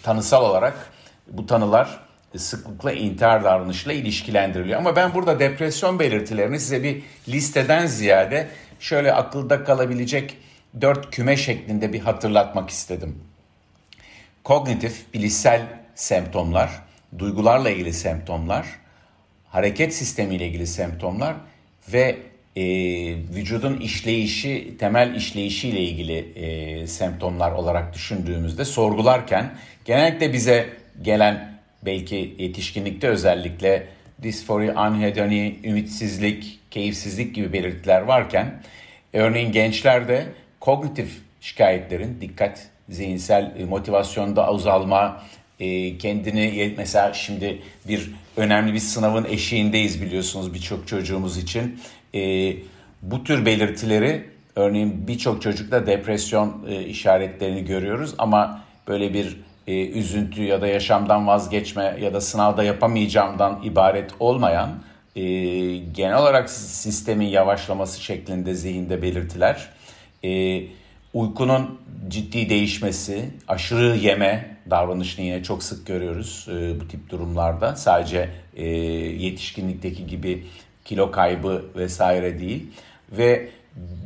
tanısal 0.04 0.46
olarak 0.46 0.94
bu 1.28 1.46
tanılar 1.46 2.00
sıklıkla 2.38 2.92
intihar 2.92 3.44
davranışıyla 3.44 3.96
ilişkilendiriliyor. 3.96 4.80
Ama 4.80 4.96
ben 4.96 5.14
burada 5.14 5.40
depresyon 5.40 6.00
belirtilerini 6.00 6.60
size 6.60 6.84
bir 6.84 7.04
listeden 7.28 7.86
ziyade 7.86 8.48
şöyle 8.80 9.14
akılda 9.14 9.64
kalabilecek 9.64 10.38
dört 10.82 11.12
küme 11.12 11.38
şeklinde 11.38 11.94
bir 11.94 12.00
hatırlatmak 12.00 12.70
istedim. 12.70 13.20
Kognitif, 14.44 15.14
bilişsel 15.14 15.62
semptomlar, 15.96 16.82
duygularla 17.20 17.70
ilgili 17.70 17.94
semptomlar, 17.94 18.66
hareket 19.50 19.96
sistemiyle 19.96 20.48
ilgili 20.48 20.68
semptomlar 20.68 21.36
ve 21.94 22.18
e, 22.56 22.64
vücudun 23.36 23.80
işleyişi, 23.80 24.76
temel 24.80 25.16
işleyişiyle 25.16 25.80
ilgili 25.80 26.18
e, 26.36 26.88
semptomlar 26.88 27.52
olarak 27.52 27.94
düşündüğümüzde 27.94 28.66
sorgularken 28.66 29.58
genellikle 29.86 30.34
bize 30.34 30.70
gelen 31.02 31.60
belki 31.86 32.36
yetişkinlikte 32.38 33.08
özellikle 33.08 33.88
disfori, 34.24 34.74
anhedoni, 34.74 35.60
ümitsizlik, 35.64 36.60
keyifsizlik 36.72 37.36
gibi 37.36 37.54
belirtiler 37.54 38.02
varken 38.02 38.62
örneğin 39.14 39.52
gençlerde 39.52 40.26
kognitif 40.64 41.22
şikayetlerin 41.42 42.22
dikkat, 42.22 42.68
zihinsel 42.90 43.54
e, 43.58 43.66
motivasyonda 43.66 44.48
azalma, 44.48 45.22
e, 45.60 45.98
kendini 45.98 46.74
mesela 46.78 47.14
şimdi 47.14 47.62
bir 47.88 48.12
önemli 48.38 48.74
bir 48.74 48.80
sınavın 48.80 49.26
eşiğindeyiz 49.26 50.02
biliyorsunuz 50.02 50.54
birçok 50.54 50.88
çocuğumuz 50.88 51.38
için. 51.38 51.80
E, 52.16 52.54
bu 53.02 53.24
tür 53.24 53.46
belirtileri 53.46 54.30
örneğin 54.56 55.08
birçok 55.08 55.42
çocukta 55.42 55.88
depresyon 55.88 56.66
işaretlerini 56.88 57.66
görüyoruz 57.66 58.16
ama 58.18 58.62
böyle 58.88 59.14
bir 59.14 59.38
üzüntü 59.68 60.44
ya 60.44 60.62
da 60.62 60.68
yaşamdan 60.68 61.28
vazgeçme 61.28 61.98
ya 62.02 62.14
da 62.14 62.22
sınavda 62.22 62.64
yapamayacağımdan 62.64 63.64
ibaret 63.64 64.12
olmayan 64.20 64.70
genel 65.94 66.18
olarak 66.18 66.50
sistemin 66.50 67.28
yavaşlaması 67.28 68.02
şeklinde 68.02 68.54
zihinde 68.54 69.02
belirtiler 69.02 69.70
uykunun 71.14 71.80
ciddi 72.08 72.50
değişmesi, 72.50 73.30
aşırı 73.48 73.96
yeme 73.96 74.58
davranışını 74.70 75.26
yine 75.26 75.44
çok 75.44 75.64
sık 75.64 75.88
görüyoruz 75.88 76.48
e, 76.52 76.80
bu 76.80 76.88
tip 76.88 77.10
durumlarda. 77.10 77.76
Sadece 77.76 78.30
e, 78.56 78.66
yetişkinlikteki 78.66 80.08
gibi 80.08 80.46
kilo 80.86 81.12
kaybı 81.12 81.66
vesaire 81.76 82.40
değil. 82.40 82.68
Ve 83.12 83.50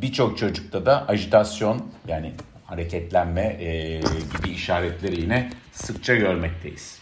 birçok 0.01 0.37
çocukta 0.37 0.85
da 0.85 1.07
ajitasyon 1.07 1.85
yani 2.07 2.31
hareketlenme 2.65 3.57
e, 3.59 3.99
gibi 4.37 4.49
işaretleri 4.49 5.21
yine 5.21 5.49
sıkça 5.71 6.15
görmekteyiz. 6.15 6.99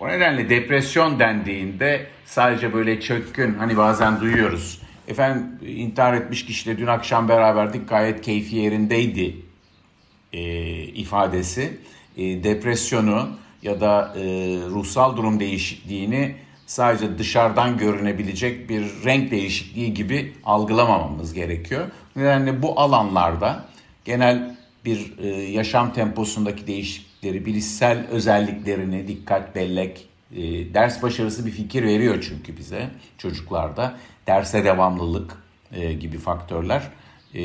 O 0.00 0.08
nedenle 0.08 0.50
depresyon 0.50 1.18
dendiğinde 1.18 2.06
sadece 2.24 2.74
böyle 2.74 3.00
çökkün 3.00 3.54
hani 3.54 3.76
bazen 3.76 4.20
duyuyoruz 4.20 4.80
Efendim 5.10 5.46
intihar 5.66 6.14
etmiş 6.14 6.46
kişiyle 6.46 6.78
dün 6.78 6.86
akşam 6.86 7.28
beraberdik. 7.28 7.88
Gayet 7.88 8.22
keyfi 8.22 8.56
yerindeydi 8.56 9.36
e, 10.32 10.42
ifadesi. 10.82 11.78
E, 12.16 12.44
depresyonu 12.44 13.28
ya 13.62 13.80
da 13.80 14.14
e, 14.16 14.20
ruhsal 14.70 15.16
durum 15.16 15.40
değişikliğini 15.40 16.34
sadece 16.66 17.18
dışarıdan 17.18 17.78
görünebilecek 17.78 18.68
bir 18.68 18.82
renk 19.04 19.30
değişikliği 19.30 19.94
gibi 19.94 20.32
algılamamamız 20.44 21.34
gerekiyor. 21.34 21.86
Nedenle 22.16 22.62
bu 22.62 22.80
alanlarda 22.80 23.64
genel 24.04 24.56
bir 24.84 25.18
e, 25.18 25.28
yaşam 25.28 25.92
temposundaki 25.92 26.66
değişiklikleri, 26.66 27.46
bilişsel 27.46 28.06
özelliklerini, 28.06 29.08
dikkat, 29.08 29.54
bellek, 29.56 30.08
e, 30.36 30.74
ders 30.74 31.02
başarısı 31.02 31.46
bir 31.46 31.50
fikir 31.50 31.82
veriyor 31.82 32.24
çünkü 32.28 32.56
bize 32.56 32.90
çocuklarda 33.18 33.96
derse 34.26 34.64
devamlılık 34.64 35.36
e, 35.72 35.92
gibi 35.92 36.18
faktörler 36.18 36.82
e, 37.34 37.40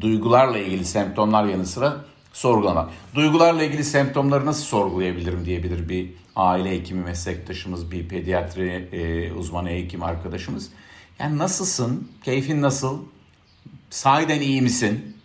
duygularla 0.00 0.58
ilgili 0.58 0.84
semptomlar 0.84 1.44
yanı 1.44 1.66
sıra 1.66 1.96
sorgulamak. 2.32 2.90
Duygularla 3.14 3.64
ilgili 3.64 3.84
semptomları 3.84 4.46
nasıl 4.46 4.64
sorgulayabilirim 4.64 5.44
diyebilir 5.44 5.88
bir 5.88 6.10
aile 6.36 6.70
hekimi 6.70 7.04
meslektaşımız, 7.04 7.90
bir 7.90 8.08
pediatri 8.08 8.88
e, 8.92 9.32
uzmanı 9.32 9.68
hekim 9.68 10.02
arkadaşımız. 10.02 10.70
Yani 11.18 11.38
nasılsın, 11.38 12.08
keyfin 12.24 12.62
nasıl, 12.62 12.98
sahiden 13.90 14.40
iyi 14.40 14.62
misin 14.62 15.16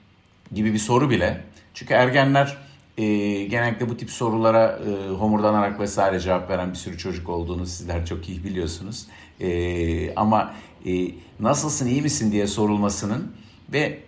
gibi 0.51 0.73
bir 0.73 0.79
soru 0.79 1.09
bile. 1.09 1.43
Çünkü 1.73 1.93
ergenler 1.93 2.57
e, 2.97 3.05
genellikle 3.43 3.89
bu 3.89 3.97
tip 3.97 4.11
sorulara 4.11 4.79
e, 4.87 5.09
homurdanarak 5.09 5.79
vesaire 5.79 6.19
cevap 6.19 6.49
veren 6.49 6.69
bir 6.69 6.75
sürü 6.75 6.97
çocuk 6.97 7.29
olduğunu 7.29 7.65
sizler 7.65 8.05
çok 8.05 8.29
iyi 8.29 8.43
biliyorsunuz. 8.43 9.07
E, 9.41 10.15
ama 10.15 10.53
e, 10.85 11.11
nasılsın 11.39 11.87
iyi 11.87 12.01
misin 12.01 12.31
diye 12.31 12.47
sorulmasının 12.47 13.31
ve 13.73 13.99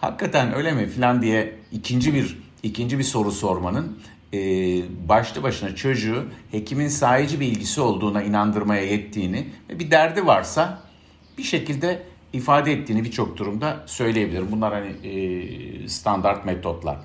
hakikaten 0.00 0.54
öyle 0.54 0.72
mi 0.72 0.86
falan 0.86 1.22
diye 1.22 1.54
ikinci 1.72 2.14
bir 2.14 2.38
ikinci 2.62 2.98
bir 2.98 3.04
soru 3.04 3.32
sormanın 3.32 3.98
e, 4.34 4.38
başlı 5.08 5.42
başına 5.42 5.74
çocuğu 5.74 6.24
hekimin 6.50 6.88
sahici 6.88 7.40
bir 7.40 7.46
ilgisi 7.46 7.80
olduğuna 7.80 8.22
inandırmaya 8.22 8.82
yettiğini 8.82 9.46
ve 9.70 9.78
bir 9.78 9.90
derdi 9.90 10.26
varsa 10.26 10.82
bir 11.38 11.42
şekilde 11.42 12.02
ifade 12.32 12.72
ettiğini 12.72 13.04
birçok 13.04 13.36
durumda 13.36 13.82
söyleyebilirim. 13.86 14.46
Bunlar 14.50 14.72
hani 14.72 15.08
e, 15.08 15.88
standart 15.88 16.46
metotlar. 16.46 16.96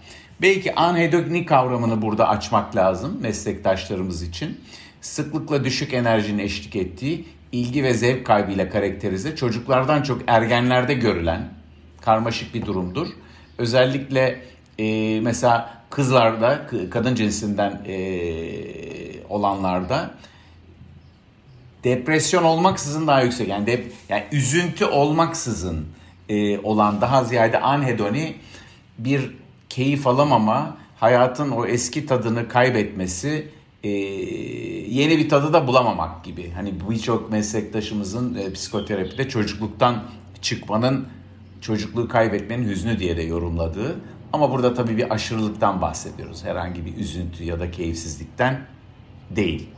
Belki 0.42 0.76
anhedoni 0.76 1.46
kavramını 1.46 2.02
burada 2.02 2.30
açmak 2.30 2.76
lazım 2.76 3.18
meslektaşlarımız 3.22 4.24
için. 4.24 4.62
Sıklıkla 5.02 5.64
düşük 5.64 5.94
enerjinin 5.94 6.40
eşlik 6.40 6.76
ettiği 6.76 7.26
ilgi 7.52 7.84
ve 7.84 7.94
zevk 7.94 8.26
kaybıyla 8.26 8.70
karakterize 8.70 9.36
çocuklardan 9.36 10.02
çok 10.02 10.22
ergenlerde 10.28 10.94
görülen 10.94 11.50
karmaşık 12.02 12.54
bir 12.54 12.66
durumdur. 12.66 13.08
Özellikle 13.58 14.42
e, 14.80 15.20
mesela 15.22 15.82
kızlarda, 15.90 16.68
kadın 16.92 17.16
cinsinden 17.16 17.82
e, 17.88 17.98
olanlarda 19.30 20.12
depresyon 21.84 22.44
olmaksızın 22.44 23.08
daha 23.08 23.22
yüksek. 23.22 23.48
Yani, 23.48 23.68
dep, 23.68 23.92
yani 24.10 24.24
üzüntü 24.32 24.86
olmaksızın 24.86 25.86
e, 26.30 26.60
olan 26.60 27.02
daha 27.02 27.24
ziyade 27.24 27.60
anhedoni 27.60 28.36
bir 28.98 29.36
keyif 29.70 30.08
alamama, 30.08 30.78
hayatın 31.00 31.52
o 31.52 31.66
eski 31.66 32.06
tadını 32.06 32.48
kaybetmesi, 32.48 33.48
e, 33.86 33.90
yeni 34.90 35.18
bir 35.18 35.30
tadı 35.30 35.54
da 35.54 35.68
bulamamak 35.68 36.24
gibi. 36.24 36.52
Hani 36.52 36.74
birçok 36.90 37.32
meslektaşımızın 37.32 38.36
e, 38.36 38.54
psikoterapide 38.54 39.30
çocukluktan 39.30 40.04
çıkmanın, 40.42 41.08
çocukluğu 41.62 42.08
kaybetmenin 42.08 42.70
hüznü 42.70 43.00
diye 43.00 43.18
de 43.18 43.22
yorumladığı. 43.22 44.00
Ama 44.34 44.52
burada 44.52 44.74
tabii 44.74 44.98
bir 44.98 45.14
aşırılıktan 45.14 45.82
bahsediyoruz. 45.82 46.44
Herhangi 46.44 46.86
bir 46.86 46.98
üzüntü 46.98 47.44
ya 47.44 47.60
da 47.60 47.72
keyifsizlikten 47.72 48.62
değil. 49.30 49.70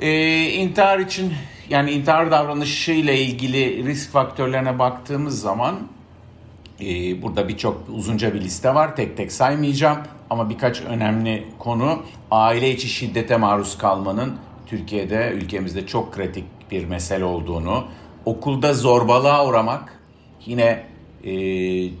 Ee, 0.00 0.44
intihar 0.50 0.98
için 0.98 1.32
yani 1.70 1.90
intihar 1.90 2.30
davranışı 2.30 2.92
ile 2.92 3.20
ilgili 3.20 3.84
risk 3.84 4.10
faktörlerine 4.10 4.78
baktığımız 4.78 5.40
zaman 5.40 5.80
ee, 6.82 7.22
burada 7.22 7.48
birçok 7.48 7.82
uzunca 7.94 8.34
bir 8.34 8.40
liste 8.40 8.74
var. 8.74 8.96
Tek 8.96 9.16
tek 9.16 9.32
saymayacağım 9.32 9.98
ama 10.30 10.50
birkaç 10.50 10.82
önemli 10.82 11.44
konu 11.58 12.02
aile 12.30 12.70
içi 12.70 12.88
şiddete 12.88 13.36
maruz 13.36 13.78
kalmanın 13.78 14.36
Türkiye'de 14.66 15.32
ülkemizde 15.34 15.86
çok 15.86 16.14
kritik 16.14 16.44
bir 16.70 16.84
mesele 16.84 17.24
olduğunu, 17.24 17.84
okulda 18.24 18.74
zorbalığa 18.74 19.46
uğramak 19.46 20.00
yine 20.46 20.86
e, 21.24 21.32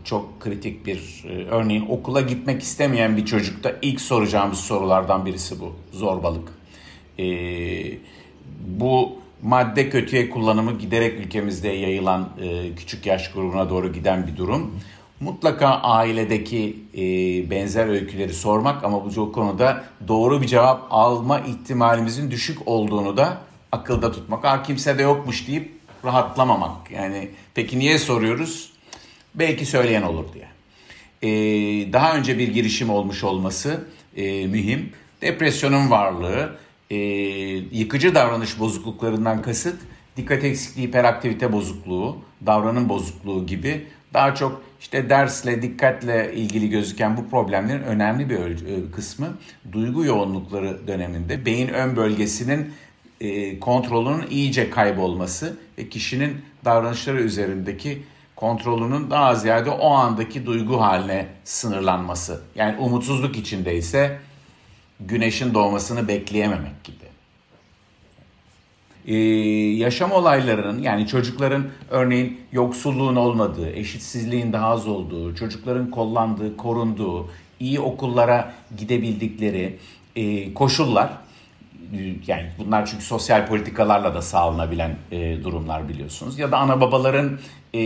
çok 0.04 0.40
kritik 0.40 0.86
bir 0.86 1.24
e, 1.28 1.44
örneğin 1.44 1.86
okula 1.88 2.20
gitmek 2.20 2.62
istemeyen 2.62 3.16
bir 3.16 3.24
çocukta 3.24 3.72
ilk 3.82 4.00
soracağımız 4.00 4.58
sorulardan 4.58 5.26
birisi 5.26 5.60
bu 5.60 5.72
zorbalık. 5.92 6.48
E, 7.18 7.26
bu 8.66 9.12
madde 9.42 9.90
kötüye 9.90 10.30
kullanımı 10.30 10.78
giderek 10.78 11.20
ülkemizde 11.20 11.68
yayılan 11.68 12.28
e, 12.42 12.74
küçük 12.74 13.06
yaş 13.06 13.32
grubuna 13.32 13.70
doğru 13.70 13.92
giden 13.92 14.26
bir 14.26 14.36
durum. 14.36 14.80
Mutlaka 15.20 15.68
ailedeki 15.68 16.76
e, 16.94 17.00
benzer 17.50 17.88
öyküleri 17.88 18.34
sormak 18.34 18.84
ama 18.84 19.04
bu 19.04 19.32
konuda 19.32 19.84
doğru 20.08 20.42
bir 20.42 20.46
cevap 20.46 20.86
alma 20.90 21.40
ihtimalimizin 21.40 22.30
düşük 22.30 22.68
olduğunu 22.68 23.16
da 23.16 23.38
akılda 23.72 24.12
tutmak. 24.12 24.44
Ha 24.44 24.62
kimse 24.62 24.98
de 24.98 25.02
yokmuş 25.02 25.48
deyip 25.48 25.72
rahatlamamak. 26.04 26.90
Yani 26.90 27.28
peki 27.54 27.78
niye 27.78 27.98
soruyoruz? 27.98 28.72
Belki 29.34 29.66
söyleyen 29.66 30.02
olur 30.02 30.24
diye. 30.34 30.48
Ee, 31.22 31.92
daha 31.92 32.16
önce 32.16 32.38
bir 32.38 32.48
girişim 32.48 32.90
olmuş 32.90 33.24
olması 33.24 33.84
e, 34.16 34.46
mühim. 34.46 34.92
Depresyonun 35.22 35.90
varlığı, 35.90 36.56
e, 36.90 36.96
yıkıcı 37.72 38.14
davranış 38.14 38.58
bozukluklarından 38.58 39.42
kasıt 39.42 39.76
dikkat 40.16 40.44
eksikliği, 40.44 40.88
hiperaktivite 40.88 41.52
bozukluğu, 41.52 42.16
davranım 42.46 42.88
bozukluğu 42.88 43.46
gibi 43.46 43.86
daha 44.14 44.34
çok 44.34 44.62
işte 44.80 45.10
dersle, 45.10 45.62
dikkatle 45.62 46.34
ilgili 46.34 46.70
gözüken 46.70 47.16
bu 47.16 47.30
problemlerin 47.30 47.82
önemli 47.82 48.30
bir 48.30 48.38
e, 48.38 48.90
kısmı 48.90 49.26
duygu 49.72 50.04
yoğunlukları 50.04 50.86
döneminde 50.86 51.46
beyin 51.46 51.68
ön 51.68 51.96
bölgesinin 51.96 52.72
e, 53.20 53.60
kontrolünün 53.60 54.26
iyice 54.30 54.70
kaybolması 54.70 55.56
ve 55.78 55.88
kişinin 55.88 56.36
davranışları 56.64 57.22
üzerindeki 57.22 58.02
kontrolünün 58.36 59.10
daha 59.10 59.34
ziyade 59.34 59.70
o 59.70 59.90
andaki 59.90 60.46
duygu 60.46 60.80
haline 60.80 61.26
sınırlanması. 61.44 62.42
Yani 62.54 62.78
umutsuzluk 62.78 63.36
içindeyse 63.36 64.18
güneşin 65.00 65.54
doğmasını 65.54 66.08
bekleyememek 66.08 66.84
gibi. 66.84 66.96
Ee, 69.06 69.16
yaşam 69.76 70.12
olaylarının 70.12 70.82
yani 70.82 71.06
çocukların 71.06 71.66
örneğin 71.90 72.40
yoksulluğun 72.52 73.16
olmadığı, 73.16 73.70
eşitsizliğin 73.70 74.52
daha 74.52 74.66
az 74.66 74.88
olduğu, 74.88 75.34
çocukların 75.34 75.90
kollandığı, 75.90 76.56
korunduğu, 76.56 77.30
iyi 77.60 77.80
okullara 77.80 78.54
gidebildikleri 78.76 79.78
e, 80.16 80.54
koşullar 80.54 81.10
yani 82.26 82.50
bunlar 82.58 82.86
çünkü 82.86 83.04
sosyal 83.04 83.46
politikalarla 83.46 84.14
da 84.14 84.22
sağlanabilen 84.22 84.96
e, 85.12 85.44
durumlar 85.44 85.88
biliyorsunuz. 85.88 86.38
Ya 86.38 86.52
da 86.52 86.58
ana 86.58 86.80
babaların 86.80 87.38
e, 87.74 87.80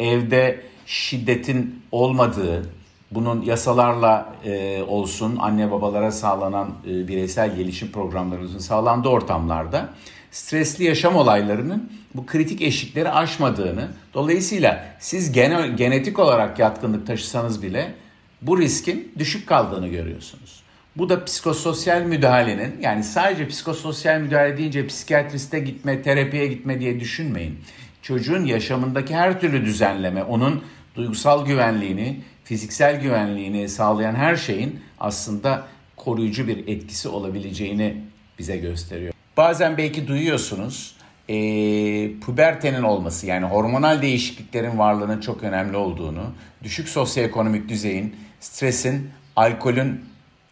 evde 0.00 0.60
şiddetin 0.86 1.82
olmadığı, 1.92 2.70
bunun 3.14 3.42
yasalarla 3.42 4.34
e, 4.44 4.82
olsun 4.82 5.36
anne 5.40 5.70
babalara 5.70 6.12
sağlanan 6.12 6.70
e, 6.86 7.08
bireysel 7.08 7.56
gelişim 7.56 7.92
programlarımızın 7.92 8.58
sağlandığı 8.58 9.08
ortamlarda 9.08 9.88
stresli 10.30 10.84
yaşam 10.84 11.16
olaylarının 11.16 11.92
bu 12.14 12.26
kritik 12.26 12.62
eşikleri 12.62 13.10
aşmadığını, 13.10 13.88
dolayısıyla 14.14 14.84
siz 14.98 15.32
gene, 15.32 15.68
genetik 15.68 16.18
olarak 16.18 16.58
yatkınlık 16.58 17.06
taşısanız 17.06 17.62
bile 17.62 17.94
bu 18.42 18.58
riskin 18.58 19.12
düşük 19.18 19.46
kaldığını 19.46 19.88
görüyorsunuz. 19.88 20.62
Bu 20.96 21.08
da 21.08 21.24
psikososyal 21.24 22.02
müdahalenin 22.02 22.80
yani 22.80 23.04
sadece 23.04 23.48
psikososyal 23.48 24.20
müdahale 24.20 24.56
deyince 24.56 24.86
psikiyatriste 24.86 25.60
gitme, 25.60 26.02
terapiye 26.02 26.46
gitme 26.46 26.80
diye 26.80 27.00
düşünmeyin. 27.00 27.58
Çocuğun 28.02 28.44
yaşamındaki 28.44 29.14
her 29.14 29.40
türlü 29.40 29.64
düzenleme, 29.64 30.22
onun 30.22 30.62
duygusal 30.94 31.46
güvenliğini, 31.46 32.20
fiziksel 32.44 33.00
güvenliğini 33.00 33.68
sağlayan 33.68 34.14
her 34.14 34.36
şeyin 34.36 34.80
aslında 35.00 35.62
koruyucu 35.96 36.48
bir 36.48 36.68
etkisi 36.68 37.08
olabileceğini 37.08 37.96
bize 38.38 38.56
gösteriyor. 38.56 39.12
Bazen 39.36 39.76
belki 39.76 40.08
duyuyorsunuz 40.08 40.96
e, 41.28 41.34
pubertenin 42.20 42.82
olması 42.82 43.26
yani 43.26 43.46
hormonal 43.46 44.02
değişikliklerin 44.02 44.78
varlığının 44.78 45.20
çok 45.20 45.42
önemli 45.42 45.76
olduğunu, 45.76 46.22
düşük 46.62 46.88
sosyoekonomik 46.88 47.68
düzeyin, 47.68 48.16
stresin, 48.40 49.10
alkolün 49.36 50.04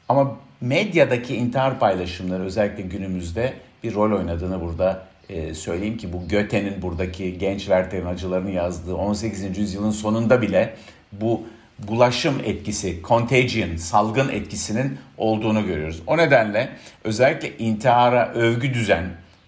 ama 0.09 0.37
medyadaki 0.61 1.37
intihar 1.37 1.79
paylaşımları 1.79 2.43
özellikle 2.43 2.83
günümüzde 2.83 3.53
bir 3.83 3.95
rol 3.95 4.19
oynadığını 4.19 4.61
burada 4.61 5.07
e, 5.29 5.55
söyleyeyim 5.55 5.97
ki 5.97 6.13
bu 6.13 6.29
Göte'nin 6.29 6.83
buradaki 6.83 7.39
genç 7.39 7.61
Werther'in 7.61 8.07
acılarını 8.07 8.51
yazdığı 8.51 8.97
18. 8.97 9.59
yüzyılın 9.59 9.91
sonunda 9.91 10.43
bile 10.43 10.75
bu 11.13 11.43
bulaşım 11.89 12.41
etkisi, 12.45 13.01
contagion, 13.09 13.77
salgın 13.77 14.29
etkisinin 14.29 14.99
olduğunu 15.17 15.67
görüyoruz. 15.67 16.03
O 16.07 16.17
nedenle 16.17 16.69
özellikle 17.05 17.59
intihara 17.59 18.33
övgü 18.33 18.75
düzen 18.75 19.05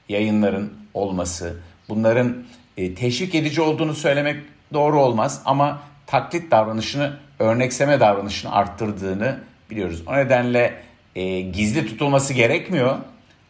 yayınların 0.08 0.72
olması, 0.94 1.56
bunların 1.88 2.44
e, 2.76 2.94
teşvik 2.94 3.34
edici 3.34 3.60
olduğunu 3.60 3.94
söylemek 3.94 4.36
doğru 4.72 5.00
olmaz 5.00 5.42
ama 5.44 5.82
taklit 6.06 6.50
davranışını, 6.50 7.16
örnekseme 7.38 8.00
davranışını 8.00 8.52
arttırdığını 8.52 9.40
biliyoruz. 9.70 10.02
O 10.06 10.16
nedenle 10.16 10.74
e, 11.16 11.40
gizli 11.40 11.86
tutulması 11.86 12.32
gerekmiyor 12.32 12.98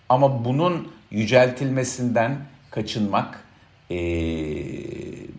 ama 0.08 0.44
bunun 0.44 0.92
yüceltilmesinden 1.10 2.36
kaçınmak 2.70 3.44
e, 3.90 3.96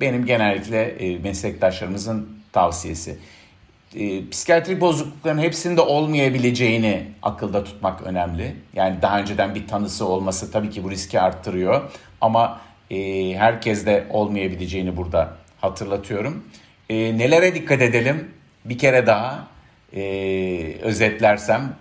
benim 0.01 0.25
genellikle 0.25 0.81
e, 0.81 1.17
meslektaşlarımızın 1.17 2.29
tavsiyesi. 2.51 3.17
E, 3.95 4.29
psikiyatrik 4.29 4.81
bozuklukların 4.81 5.37
hepsinde 5.37 5.81
olmayabileceğini 5.81 7.07
akılda 7.21 7.63
tutmak 7.63 8.01
önemli. 8.01 8.55
Yani 8.73 9.01
daha 9.01 9.19
önceden 9.19 9.55
bir 9.55 9.67
tanısı 9.67 10.05
olması 10.07 10.51
tabii 10.51 10.69
ki 10.69 10.83
bu 10.83 10.91
riski 10.91 11.19
arttırıyor. 11.19 11.91
Ama 12.21 12.61
e, 12.91 12.97
herkeste 13.37 14.07
olmayabileceğini 14.09 14.97
burada 14.97 15.33
hatırlatıyorum. 15.61 16.43
E, 16.89 17.17
nelere 17.17 17.55
dikkat 17.55 17.81
edelim? 17.81 18.31
Bir 18.65 18.77
kere 18.77 19.07
daha 19.07 19.47
e, 19.95 20.01
özetlersem 20.81 21.75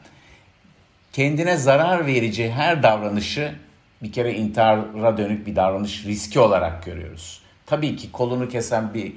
kendine 1.13 1.57
zarar 1.57 2.07
verici 2.07 2.51
her 2.51 2.83
davranışı 2.83 3.55
bir 4.03 4.13
kere 4.13 4.35
intihara 4.35 5.17
dönük 5.17 5.47
bir 5.47 5.57
davranış 5.57 6.05
riski 6.05 6.41
olarak 6.41 6.85
görüyoruz. 6.85 7.41
Tabii 7.67 7.97
ki 7.97 8.13
kolunu 8.13 8.49
kesen 8.49 8.95
bir 8.95 9.13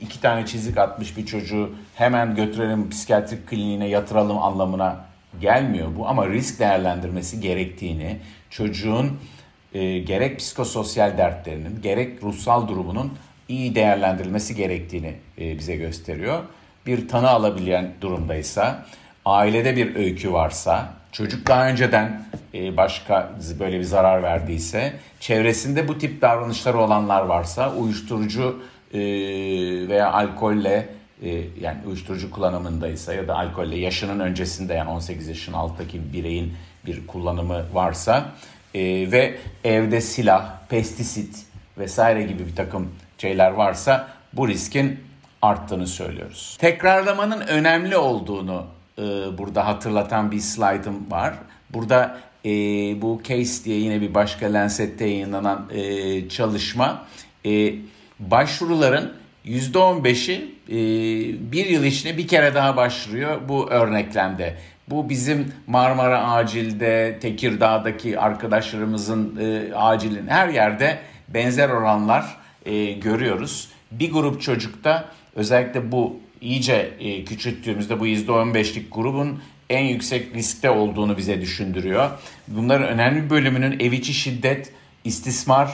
iki 0.00 0.20
tane 0.20 0.46
çizik 0.46 0.78
atmış 0.78 1.16
bir 1.16 1.26
çocuğu 1.26 1.70
hemen 1.94 2.34
götürelim 2.34 2.90
psikiyatrik 2.90 3.46
kliniğine 3.46 3.88
yatıralım 3.88 4.38
anlamına 4.38 5.04
gelmiyor 5.40 5.88
bu 5.96 6.08
ama 6.08 6.28
risk 6.28 6.60
değerlendirmesi 6.60 7.40
gerektiğini, 7.40 8.18
çocuğun 8.50 9.18
e, 9.74 9.98
gerek 9.98 10.38
psikososyal 10.38 11.18
dertlerinin 11.18 11.82
gerek 11.82 12.22
ruhsal 12.22 12.68
durumunun 12.68 13.12
iyi 13.48 13.74
değerlendirilmesi 13.74 14.54
gerektiğini 14.54 15.14
e, 15.38 15.58
bize 15.58 15.76
gösteriyor. 15.76 16.42
Bir 16.86 17.08
tanı 17.08 17.28
alabilen 17.28 17.92
durumdaysa, 18.00 18.86
ailede 19.24 19.76
bir 19.76 19.96
öykü 19.96 20.32
varsa, 20.32 20.92
çocuk 21.12 21.46
daha 21.46 21.68
önceden 21.68 22.24
e, 22.54 22.76
başka 22.76 23.30
böyle 23.60 23.78
bir 23.78 23.84
zarar 23.84 24.22
verdiyse, 24.22 24.92
çevresinde 25.20 25.88
bu 25.88 25.98
tip 25.98 26.22
davranışları 26.22 26.78
olanlar 26.78 27.22
varsa, 27.22 27.74
uyuşturucu 27.74 28.62
e, 28.94 28.98
veya 29.88 30.12
alkolle 30.12 30.88
e, 31.22 31.44
yani 31.60 31.78
uyuşturucu 31.86 32.30
kullanımındaysa 32.30 33.14
ya 33.14 33.28
da 33.28 33.36
alkolle 33.36 33.76
yaşının 33.78 34.20
öncesinde 34.20 34.74
yani 34.74 34.90
18 34.90 35.28
yaşın 35.28 35.52
alttaki 35.52 36.12
bireyin 36.12 36.52
bir 36.86 37.06
kullanımı 37.06 37.64
varsa 37.72 38.32
ve 38.74 39.38
evde 39.64 40.00
silah, 40.00 40.58
pestisit 40.68 41.46
vesaire 41.78 42.22
gibi 42.22 42.46
bir 42.46 42.56
takım 42.56 42.90
şeyler 43.18 43.50
varsa 43.50 44.08
bu 44.32 44.48
riskin 44.48 45.00
arttığını 45.42 45.86
söylüyoruz. 45.86 46.56
Tekrarlamanın 46.60 47.40
önemli 47.40 47.96
olduğunu 47.96 48.66
e, 48.98 49.02
burada 49.38 49.66
hatırlatan 49.66 50.32
bir 50.32 50.40
slaytım 50.40 51.10
var. 51.10 51.34
Burada 51.70 52.18
e, 52.44 52.50
bu 53.02 53.20
Case 53.28 53.64
diye 53.64 53.78
yine 53.78 54.00
bir 54.00 54.14
başka 54.14 54.52
Lancet'te 54.52 55.06
yayınlanan 55.06 55.70
e, 55.72 56.28
çalışma 56.28 57.06
e, 57.46 57.74
başvuruların 58.30 59.12
%15'i 59.46 60.54
e, 60.68 60.76
bir 61.52 61.66
yıl 61.66 61.84
içinde 61.84 62.18
bir 62.18 62.28
kere 62.28 62.54
daha 62.54 62.76
başvuruyor 62.76 63.48
bu 63.48 63.70
örneklemde. 63.70 64.56
Bu 64.88 65.08
bizim 65.08 65.52
Marmara 65.66 66.28
Acil'de, 66.32 67.18
Tekirdağ'daki 67.22 68.20
arkadaşlarımızın 68.20 69.36
e, 69.40 69.74
acilin 69.74 70.28
her 70.28 70.48
yerde 70.48 70.98
benzer 71.28 71.68
oranlar 71.68 72.36
e, 72.66 72.92
görüyoruz. 72.92 73.68
Bir 73.90 74.12
grup 74.12 74.42
çocukta 74.42 75.08
özellikle 75.34 75.92
bu 75.92 76.16
iyice 76.40 76.90
küçülttüğümüzde 77.26 78.00
bu 78.00 78.06
%15'lik 78.06 78.94
grubun 78.94 79.40
en 79.70 79.84
yüksek 79.84 80.34
riskte 80.34 80.70
olduğunu 80.70 81.16
bize 81.16 81.40
düşündürüyor. 81.40 82.10
Bunların 82.48 82.88
önemli 82.88 83.30
bölümünün 83.30 83.80
ev 83.80 83.92
içi 83.92 84.14
şiddet, 84.14 84.72
istismar 85.04 85.70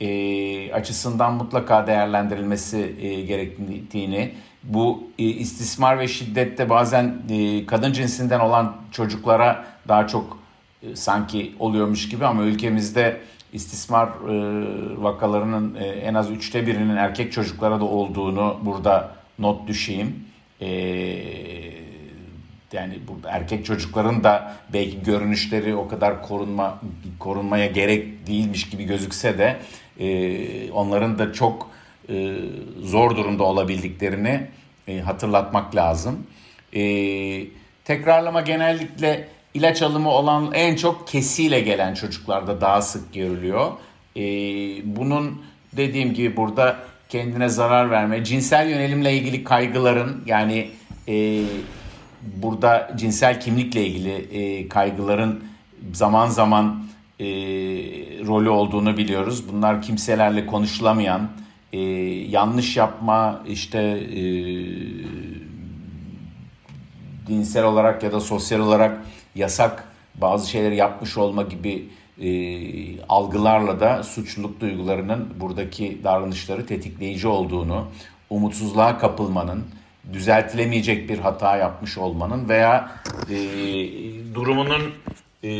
e, 0.00 0.72
açısından 0.72 1.34
mutlaka 1.34 1.86
değerlendirilmesi 1.86 2.94
e, 3.00 3.20
gerektiğini, 3.20 4.30
bu 4.62 5.04
e, 5.18 5.24
istismar 5.24 5.98
ve 5.98 6.08
şiddette 6.08 6.70
bazen 6.70 7.22
e, 7.30 7.66
kadın 7.66 7.92
cinsinden 7.92 8.40
olan 8.40 8.76
çocuklara 8.90 9.64
daha 9.88 10.06
çok 10.06 10.38
e, 10.82 10.96
sanki 10.96 11.52
oluyormuş 11.58 12.08
gibi 12.08 12.26
ama 12.26 12.42
ülkemizde 12.42 13.20
istismar 13.52 14.08
e, 14.08 15.02
vakalarının 15.02 15.74
e, 15.74 15.84
en 15.84 16.14
az 16.14 16.30
üçte 16.30 16.66
birinin 16.66 16.96
erkek 16.96 17.32
çocuklara 17.32 17.80
da 17.80 17.84
olduğunu 17.84 18.58
burada 18.62 19.14
not 19.38 19.68
düşeyim. 19.68 20.24
E, 20.60 20.68
yani 22.72 22.98
burada 23.08 23.30
erkek 23.30 23.64
çocukların 23.64 24.24
da 24.24 24.56
belki 24.72 25.02
görünüşleri 25.02 25.74
o 25.74 25.88
kadar 25.88 26.22
korunma 26.22 26.80
korunmaya 27.18 27.66
gerek 27.66 28.26
değilmiş 28.26 28.70
gibi 28.70 28.84
gözükse 28.84 29.38
de 29.38 29.56
e, 30.00 30.70
onların 30.70 31.18
da 31.18 31.32
çok 31.32 31.70
e, 32.08 32.34
zor 32.82 33.16
durumda 33.16 33.44
olabildiklerini 33.44 34.46
e, 34.88 35.00
hatırlatmak 35.00 35.76
lazım. 35.76 36.26
E, 36.72 36.82
tekrarlama 37.84 38.40
genellikle 38.40 39.28
ilaç 39.54 39.82
alımı 39.82 40.10
olan 40.10 40.50
en 40.54 40.76
çok 40.76 41.08
kesiyle 41.08 41.60
gelen 41.60 41.94
çocuklarda 41.94 42.60
daha 42.60 42.82
sık 42.82 43.14
görülüyor. 43.14 43.72
E, 44.16 44.22
bunun 44.96 45.42
dediğim 45.72 46.14
gibi 46.14 46.36
burada 46.36 46.76
kendine 47.08 47.48
zarar 47.48 47.90
verme, 47.90 48.24
cinsel 48.24 48.70
yönelimle 48.70 49.12
ilgili 49.12 49.44
kaygıların 49.44 50.22
yani 50.26 50.70
e, 51.08 51.42
burada 52.22 52.90
cinsel 52.96 53.40
kimlikle 53.40 53.86
ilgili 53.86 54.12
e, 54.14 54.68
kaygıların 54.68 55.44
zaman 55.92 56.28
zaman 56.28 56.84
e, 57.20 57.24
rolü 58.26 58.48
olduğunu 58.48 58.96
biliyoruz. 58.96 59.48
Bunlar 59.52 59.82
kimselerle 59.82 60.46
konuşulamayan, 60.46 61.30
e, 61.72 61.80
yanlış 62.28 62.76
yapma, 62.76 63.42
işte 63.46 63.78
e, 63.78 64.22
dinsel 67.26 67.64
olarak 67.64 68.02
ya 68.02 68.12
da 68.12 68.20
sosyal 68.20 68.60
olarak 68.60 69.04
yasak 69.34 69.88
bazı 70.14 70.50
şeyleri 70.50 70.76
yapmış 70.76 71.16
olma 71.16 71.42
gibi 71.42 71.88
e, 72.20 72.28
algılarla 73.08 73.80
da 73.80 74.02
suçluluk 74.02 74.60
duygularının 74.60 75.34
buradaki 75.40 76.00
davranışları 76.04 76.66
tetikleyici 76.66 77.28
olduğunu, 77.28 77.86
umutsuzluğa 78.30 78.98
kapılmanın, 78.98 79.64
düzeltilemeyecek 80.12 81.08
bir 81.08 81.18
hata 81.18 81.56
yapmış 81.56 81.98
olmanın 81.98 82.48
veya 82.48 82.90
e, 83.30 83.36
durumunun 84.34 84.92
e, 85.44 85.50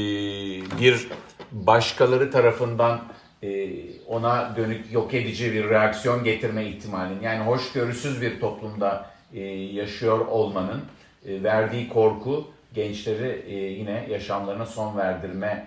bir 0.80 1.08
başkaları 1.52 2.30
tarafından 2.30 3.00
e, 3.44 3.70
ona 4.06 4.56
dönük 4.56 4.92
yok 4.92 5.14
edici 5.14 5.52
bir 5.52 5.68
reaksiyon 5.68 6.24
getirme 6.24 6.64
ihtimalinin 6.64 7.22
yani 7.22 7.44
hoşgörüsüz 7.44 8.22
bir 8.22 8.40
toplumda 8.40 9.10
e, 9.34 9.40
yaşıyor 9.50 10.18
olmanın 10.26 10.82
e, 11.26 11.42
verdiği 11.42 11.88
korku 11.88 12.46
gençleri 12.74 13.52
yine 13.78 14.06
yaşamlarına 14.10 14.66
son 14.66 14.96
verdirme 14.96 15.66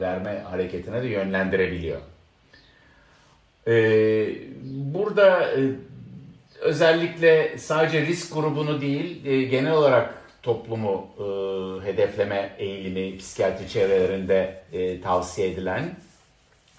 verme 0.00 0.44
hareketine 0.50 1.02
de 1.02 1.06
yönlendirebiliyor. 1.06 2.00
Burada 4.64 5.50
özellikle 6.60 7.58
sadece 7.58 8.06
risk 8.06 8.34
grubunu 8.34 8.80
değil 8.80 9.24
genel 9.50 9.72
olarak 9.72 10.14
toplumu 10.42 11.08
e, 11.18 11.22
hedefleme 11.86 12.52
eğilimi 12.58 13.18
psikiyatri 13.18 13.68
çevrelerinde 13.68 14.62
e, 14.72 15.00
tavsiye 15.00 15.50
edilen 15.50 15.96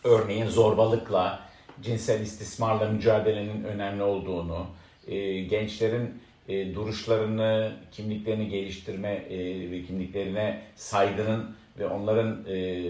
örneğin 0.04 0.48
zorbalıkla, 0.48 1.40
cinsel 1.82 2.22
istismarla 2.22 2.90
mücadelenin 2.90 3.64
önemli 3.64 4.04
olduğunu, 4.04 4.66
e, 5.08 5.42
gençlerin 5.42 6.22
e, 6.48 6.76
duruşlarını, 6.76 7.72
kimliklerini 7.92 8.50
geliştirme 8.50 9.10
e, 9.10 9.38
ve 9.72 9.84
kimliklerine 9.84 10.62
saygının 10.76 11.56
ve 11.80 11.88
onların 11.88 12.46
e, 12.48 12.84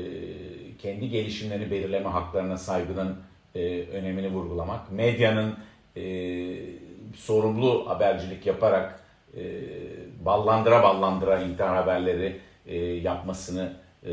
kendi 0.82 1.10
gelişimlerini 1.10 1.72
belirleme 1.72 2.10
haklarına 2.10 2.58
saygının 2.58 3.18
e, 3.56 3.82
önemini 3.82 4.28
vurgulamak, 4.34 4.92
medyanın 4.92 5.58
e, 5.98 6.04
sorumlu 7.16 7.90
habercilik 7.90 8.46
yaparak 8.46 9.01
e, 9.38 9.44
ballandıra 10.26 10.84
ballandıra 10.84 11.42
intihar 11.42 11.76
haberleri 11.76 12.40
e, 12.66 12.78
yapmasını 12.78 13.74
e, 14.06 14.12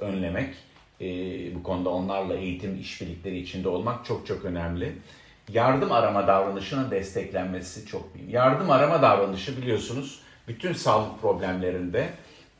önlemek, 0.00 0.54
e, 1.00 1.06
bu 1.54 1.62
konuda 1.62 1.90
onlarla 1.90 2.34
eğitim 2.34 2.80
işbirlikleri 2.80 3.38
içinde 3.38 3.68
olmak 3.68 4.04
çok 4.04 4.26
çok 4.26 4.44
önemli. 4.44 4.92
Yardım 5.52 5.92
arama 5.92 6.26
davranışının 6.26 6.90
desteklenmesi 6.90 7.86
çok 7.86 8.14
mühim. 8.14 8.30
Yardım 8.30 8.70
arama 8.70 9.02
davranışı 9.02 9.56
biliyorsunuz 9.56 10.20
bütün 10.48 10.72
sağlık 10.72 11.20
problemlerinde 11.20 12.08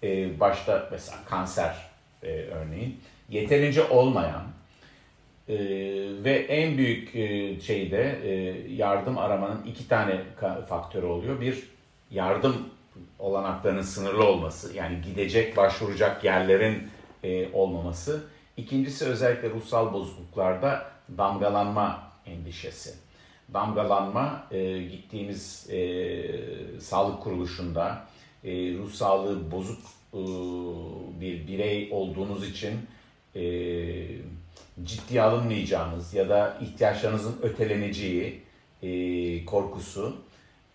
e, 0.02 0.40
başta 0.40 0.88
mesela 0.92 1.18
kanser 1.28 1.76
e, 2.22 2.28
örneğin 2.28 3.00
yeterince 3.28 3.82
olmayan 3.82 4.42
e, 5.48 5.56
ve 6.24 6.32
en 6.48 6.78
büyük 6.78 7.16
e, 7.16 7.60
şeyde 7.60 8.18
e, 8.24 8.32
yardım 8.72 9.18
aramanın 9.18 9.64
iki 9.66 9.88
tane 9.88 10.20
faktörü 10.68 11.06
oluyor. 11.06 11.40
Bir 11.40 11.77
yardım 12.10 12.68
olanaklarının 13.18 13.82
sınırlı 13.82 14.24
olması 14.26 14.76
yani 14.76 15.00
gidecek 15.02 15.56
başvuracak 15.56 16.24
yerlerin 16.24 16.88
e, 17.24 17.52
olmaması. 17.52 18.24
İkincisi 18.56 19.04
özellikle 19.04 19.50
ruhsal 19.50 19.92
bozukluklarda 19.92 20.90
damgalanma 21.18 22.12
endişesi. 22.26 22.94
Damgalanma 23.54 24.46
e, 24.50 24.82
gittiğimiz 24.82 25.70
e, 25.70 26.80
sağlık 26.80 27.22
kuruluşunda 27.22 28.06
e, 28.44 28.50
ruh 28.50 28.90
sağlığı 28.92 29.50
bozuk 29.50 29.80
e, 30.14 30.20
bir 31.20 31.48
birey 31.48 31.88
olduğunuz 31.92 32.48
için 32.48 32.74
e, 33.36 33.42
ciddiye 34.84 35.22
alınmayacağınız 35.22 36.14
ya 36.14 36.28
da 36.28 36.58
ihtiyaçlarınızın 36.60 37.38
öteleneceği 37.42 38.42
e, 38.82 39.44
korkusu 39.44 40.16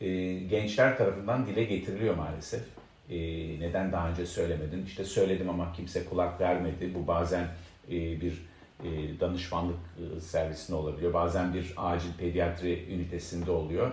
e, 0.03 0.33
gençler 0.33 0.97
tarafından 0.97 1.45
dile 1.45 1.63
getiriliyor 1.63 2.15
maalesef. 2.15 2.61
E, 3.09 3.17
neden 3.59 3.91
daha 3.91 4.09
önce 4.09 4.25
söylemedin? 4.25 4.85
İşte 4.85 5.03
söyledim 5.05 5.49
ama 5.49 5.73
kimse 5.73 6.05
kulak 6.05 6.41
vermedi. 6.41 6.91
Bu 6.95 7.07
bazen 7.07 7.47
e, 7.91 8.21
bir 8.21 8.45
e, 8.83 9.19
danışmanlık 9.19 9.79
e, 10.17 10.21
servisinde 10.21 10.77
olabiliyor. 10.77 11.13
Bazen 11.13 11.53
bir 11.53 11.73
acil 11.77 12.13
pediatri 12.19 12.93
ünitesinde 12.93 13.51
oluyor. 13.51 13.91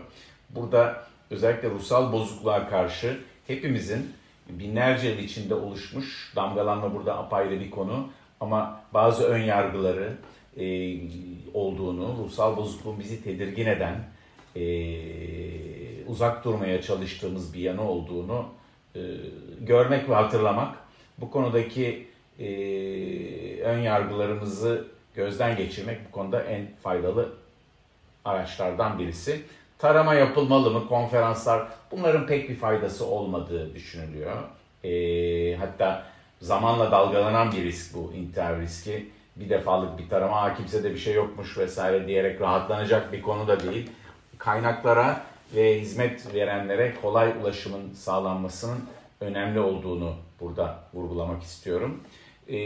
Burada 0.50 1.04
özellikle 1.30 1.70
ruhsal 1.70 2.12
bozukluğa 2.12 2.68
karşı 2.68 3.18
hepimizin 3.46 4.12
binlerce 4.48 5.08
yıl 5.08 5.18
içinde 5.18 5.54
oluşmuş, 5.54 6.32
damgalanma 6.36 6.94
burada 6.94 7.18
apayrı 7.18 7.60
bir 7.60 7.70
konu 7.70 8.08
ama 8.40 8.80
bazı 8.94 9.24
ön 9.24 9.42
yargıları 9.42 10.16
e, 10.56 10.96
olduğunu, 11.54 12.16
ruhsal 12.18 12.56
bozukluğun 12.56 13.00
bizi 13.00 13.24
tedirgin 13.24 13.66
eden, 13.66 14.04
e, 14.56 14.62
uzak 16.06 16.44
durmaya 16.44 16.82
çalıştığımız 16.82 17.54
bir 17.54 17.60
yanı 17.60 17.90
olduğunu 17.90 18.44
e, 18.96 19.00
görmek 19.60 20.08
ve 20.08 20.14
hatırlamak. 20.14 20.74
Bu 21.18 21.30
konudaki 21.30 22.06
e, 22.38 22.46
ön 23.62 23.78
yargılarımızı 23.78 24.88
gözden 25.14 25.56
geçirmek 25.56 26.08
bu 26.08 26.10
konuda 26.10 26.42
en 26.42 26.66
faydalı 26.82 27.32
araçlardan 28.24 28.98
birisi. 28.98 29.42
Tarama 29.78 30.14
yapılmalı 30.14 30.70
mı? 30.70 30.88
Konferanslar 30.88 31.68
bunların 31.90 32.26
pek 32.26 32.48
bir 32.48 32.56
faydası 32.56 33.06
olmadığı 33.06 33.74
düşünülüyor. 33.74 34.36
E, 34.84 35.56
hatta 35.56 36.06
zamanla 36.40 36.90
dalgalanan 36.90 37.52
bir 37.52 37.64
risk 37.64 37.94
bu 37.94 38.12
intihar 38.12 38.60
riski. 38.60 39.10
Bir 39.36 39.48
defalık 39.48 39.98
bir 39.98 40.08
tarama, 40.08 40.42
ha 40.42 40.54
kimsede 40.54 40.90
bir 40.90 40.98
şey 40.98 41.14
yokmuş 41.14 41.58
vesaire 41.58 42.06
diyerek 42.06 42.40
rahatlanacak 42.40 43.12
bir 43.12 43.22
konu 43.22 43.48
da 43.48 43.60
değil. 43.60 43.90
Kaynaklara 44.40 45.22
ve 45.54 45.80
hizmet 45.80 46.34
verenlere 46.34 46.94
kolay 47.02 47.32
ulaşımın 47.40 47.92
sağlanmasının 47.94 48.78
önemli 49.20 49.60
olduğunu 49.60 50.14
burada 50.40 50.78
vurgulamak 50.94 51.42
istiyorum. 51.42 52.00
Ee, 52.48 52.56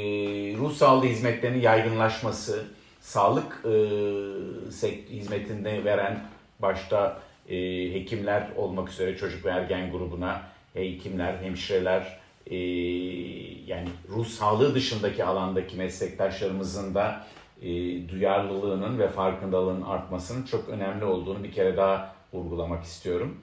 ruh 0.57 0.73
sağlığı 0.73 1.07
hizmetlerinin 1.07 1.61
yaygınlaşması, 1.61 2.65
sağlık 3.01 3.65
e, 3.65 3.75
hizmetinde 5.11 5.85
veren 5.85 6.21
başta 6.59 7.21
e, 7.49 7.57
hekimler 7.95 8.49
olmak 8.57 8.91
üzere 8.91 9.17
çocuk 9.17 9.45
ve 9.45 9.51
ergen 9.51 9.91
grubuna 9.91 10.43
hekimler, 10.75 11.37
hemşireler, 11.43 12.19
e, 12.47 12.57
yani 13.67 13.89
ruh 14.09 14.27
sağlığı 14.27 14.75
dışındaki 14.75 15.25
alandaki 15.25 15.77
meslektaşlarımızın 15.77 16.95
da 16.95 17.27
e, 17.65 18.09
duyarlılığının 18.09 18.99
ve 18.99 19.09
farkındalığının 19.09 19.83
artmasının 19.83 20.47
çok 20.47 20.69
önemli 20.69 21.05
olduğunu 21.05 21.45
bir 21.45 21.53
kere 21.53 21.77
daha 21.77 22.15
vurgulamak 22.33 22.85
istiyorum. 22.85 23.41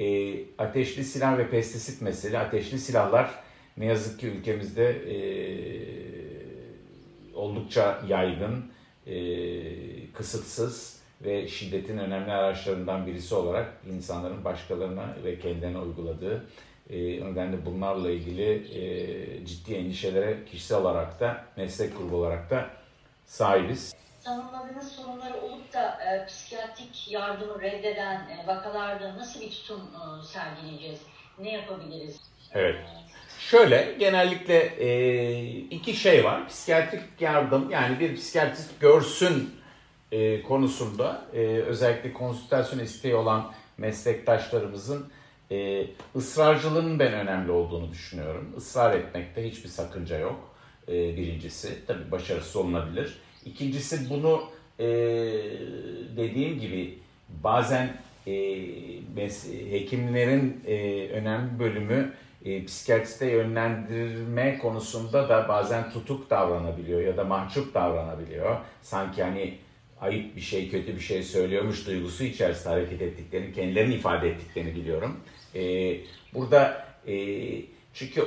E, 0.00 0.34
ateşli 0.58 1.04
silah 1.04 1.38
ve 1.38 1.50
pestisit 1.50 2.02
mesele, 2.02 2.38
ateşli 2.38 2.78
silahlar 2.78 3.30
ne 3.76 3.86
yazık 3.86 4.20
ki 4.20 4.26
ülkemizde 4.26 4.90
e, 4.90 5.16
oldukça 7.34 8.00
yaygın, 8.08 8.64
e, 9.06 9.16
kısıtsız 10.12 11.02
ve 11.24 11.48
şiddetin 11.48 11.98
önemli 11.98 12.32
araçlarından 12.32 13.06
birisi 13.06 13.34
olarak 13.34 13.72
insanların 13.94 14.44
başkalarına 14.44 15.16
ve 15.24 15.38
kendilerine 15.38 15.78
uyguladığı 15.78 16.44
e, 16.90 16.96
nedenle 16.98 17.66
bunlarla 17.66 18.10
ilgili 18.10 18.52
e, 18.52 19.46
ciddi 19.46 19.74
endişelere 19.74 20.38
kişisel 20.50 20.78
olarak 20.78 21.20
da 21.20 21.44
meslek 21.56 21.98
grubu 21.98 22.16
olarak 22.16 22.50
da 22.50 22.81
sahibiz. 23.32 23.94
Tanımladığınız 24.24 24.92
sorunları 24.92 25.40
olup 25.40 25.72
da 25.72 25.98
e, 26.04 26.26
psikiyatrik 26.26 27.08
yardımı 27.10 27.60
reddeden 27.60 28.14
e, 28.14 28.46
vakalarda 28.46 29.18
nasıl 29.18 29.40
bir 29.40 29.50
tutum 29.50 29.80
e, 29.80 30.26
sergileyeceğiz? 30.26 31.00
Ne 31.38 31.52
yapabiliriz? 31.52 32.20
Evet. 32.54 32.76
Şöyle 33.38 33.94
genellikle 33.98 34.56
e, 34.58 34.88
iki 35.50 35.94
şey 35.94 36.24
var. 36.24 36.48
Psikiyatrik 36.48 37.02
yardım 37.20 37.70
yani 37.70 38.00
bir 38.00 38.16
psikiyatrist 38.16 38.80
görsün 38.80 39.54
e, 40.12 40.42
konusunda 40.42 41.24
e, 41.32 41.38
özellikle 41.40 42.12
konsültasyon 42.12 42.78
isteği 42.78 43.14
olan 43.14 43.52
meslektaşlarımızın 43.78 45.12
e, 45.50 45.86
ısrarcılığının 46.16 46.98
ben 46.98 47.12
önemli 47.12 47.50
olduğunu 47.50 47.90
düşünüyorum. 47.90 48.54
Israr 48.56 48.94
etmekte 48.94 49.50
hiçbir 49.50 49.68
sakınca 49.68 50.18
yok. 50.18 50.51
E, 50.88 51.16
birincisi. 51.16 51.86
Tabii 51.86 52.10
başarısız 52.10 52.56
olunabilir. 52.56 53.18
İkincisi 53.44 54.10
bunu 54.10 54.42
e, 54.78 54.86
dediğim 56.16 56.60
gibi 56.60 56.98
bazen 57.42 57.96
e, 58.26 58.32
hekimlerin 59.70 60.64
önemli 61.12 61.58
bölümü 61.58 62.12
e, 62.44 62.64
psikiyatriste 62.64 63.30
yönlendirme 63.30 64.58
konusunda 64.58 65.28
da 65.28 65.48
bazen 65.48 65.90
tutuk 65.90 66.30
davranabiliyor 66.30 67.00
ya 67.00 67.16
da 67.16 67.24
mahcup 67.24 67.74
davranabiliyor. 67.74 68.56
Sanki 68.82 69.22
hani 69.22 69.54
ayıp 70.00 70.36
bir 70.36 70.40
şey, 70.40 70.70
kötü 70.70 70.94
bir 70.94 71.00
şey 71.00 71.22
söylüyormuş 71.22 71.86
duygusu 71.86 72.24
içerisinde 72.24 72.68
hareket 72.68 73.02
ettiklerini, 73.02 73.52
kendilerini 73.52 73.94
ifade 73.94 74.28
ettiklerini 74.28 74.74
biliyorum. 74.74 75.20
Burada 76.34 76.86
çünkü 77.94 78.22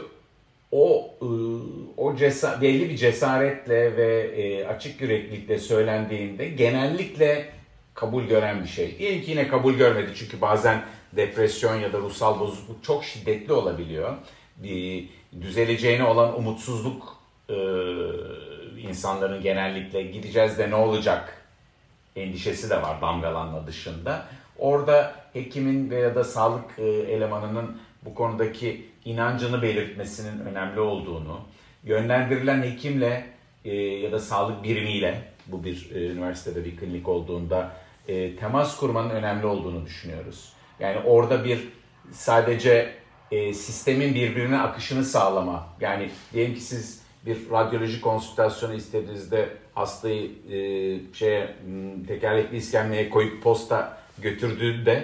o 0.76 1.10
e, 1.22 1.28
o 1.98 2.16
cesa 2.16 2.62
belli 2.62 2.90
bir 2.90 2.98
cesaretle 2.98 3.98
ve 3.98 4.22
e, 4.22 4.68
açık 4.68 5.02
yüreklilikle 5.02 5.60
söylendiğinde 5.60 6.50
genellikle 6.50 7.50
kabul 7.94 8.24
gören 8.24 8.64
bir 8.64 8.68
şey. 8.68 9.00
Diyelim 9.00 9.22
ki 9.22 9.32
yine 9.32 9.48
kabul 9.48 9.74
görmedi 9.74 10.12
çünkü 10.16 10.42
bazen 10.42 10.84
depresyon 11.12 11.80
ya 11.80 11.94
da 11.94 11.98
ruhsal 11.98 12.40
bozukluk 12.40 12.84
çok 12.84 13.04
şiddetli 13.04 13.54
olabiliyor. 13.54 14.14
Bir 14.58 15.10
düzeleceğine 15.42 16.04
olan 16.04 16.40
umutsuzluk 16.40 17.18
e, 17.50 17.56
insanların 18.82 19.42
genellikle 19.42 20.02
gideceğiz 20.02 20.58
de 20.58 20.70
ne 20.70 20.76
olacak 20.76 21.42
endişesi 22.16 22.70
de 22.70 22.82
var 22.82 23.02
damgalanma 23.02 23.68
dışında. 23.68 24.26
Orada 24.58 25.16
hekimin 25.34 25.90
veya 25.90 26.16
da 26.16 26.24
sağlık 26.24 26.80
e, 26.80 26.84
elemanının 26.84 27.78
bu 28.06 28.16
konudaki 28.16 28.95
inancını 29.06 29.62
belirtmesinin 29.62 30.46
önemli 30.46 30.80
olduğunu, 30.80 31.40
yönlendirilen 31.84 32.64
hekimle 32.64 33.26
e, 33.66 33.76
ya 33.76 34.12
da 34.12 34.20
sağlık 34.20 34.64
birimiyle, 34.64 35.22
bu 35.48 35.64
bir 35.64 35.92
e, 35.96 36.08
üniversitede 36.08 36.66
bir 36.66 36.78
klinik 36.78 37.08
olduğunda 37.08 37.72
e, 38.08 38.36
temas 38.36 38.78
kurmanın 38.78 39.10
önemli 39.10 39.46
olduğunu 39.46 39.86
düşünüyoruz. 39.86 40.54
Yani 40.80 41.00
orada 41.00 41.46
bir 41.46 41.68
sadece 42.12 42.92
e, 43.32 43.54
sistemin 43.54 44.16
birbirine 44.16 44.60
akışını 44.60 45.04
sağlama. 45.04 45.68
Yani 45.82 46.10
diyelim 46.34 46.56
ki 46.56 46.62
siz 46.62 47.06
bir 47.26 47.38
radyoloji 47.52 48.02
konsültasyonu 48.02 48.74
istediğinizde 48.74 49.50
hastayı 49.74 50.32
e, 50.52 50.58
şeye 51.14 51.56
tekerlekli 52.08 52.58
iskemleye 52.58 53.10
koyup 53.10 53.44
posta 53.44 53.98
götürdüğünde 54.18 55.04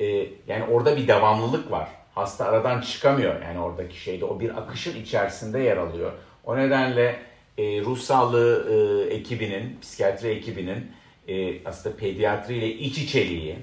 e, 0.00 0.06
yani 0.48 0.64
orada 0.70 0.96
bir 0.96 1.08
devamlılık 1.08 1.70
var. 1.70 1.88
Hasta 2.18 2.44
aradan 2.44 2.80
çıkamıyor 2.80 3.42
yani 3.42 3.58
oradaki 3.58 4.00
şeyde 4.00 4.24
o 4.24 4.40
bir 4.40 4.58
akışın 4.58 5.02
içerisinde 5.02 5.58
yer 5.58 5.76
alıyor. 5.76 6.12
O 6.44 6.56
nedenle 6.56 7.22
e, 7.58 7.80
ruh 7.80 7.98
sağlığı 7.98 8.68
e, 8.70 9.14
ekibinin, 9.14 9.78
psikiyatri 9.82 10.28
ekibinin 10.28 10.92
e, 11.28 11.64
aslında 11.64 11.96
pediatri 11.96 12.54
ile 12.54 12.68
iç 12.68 12.98
içeliği, 12.98 13.56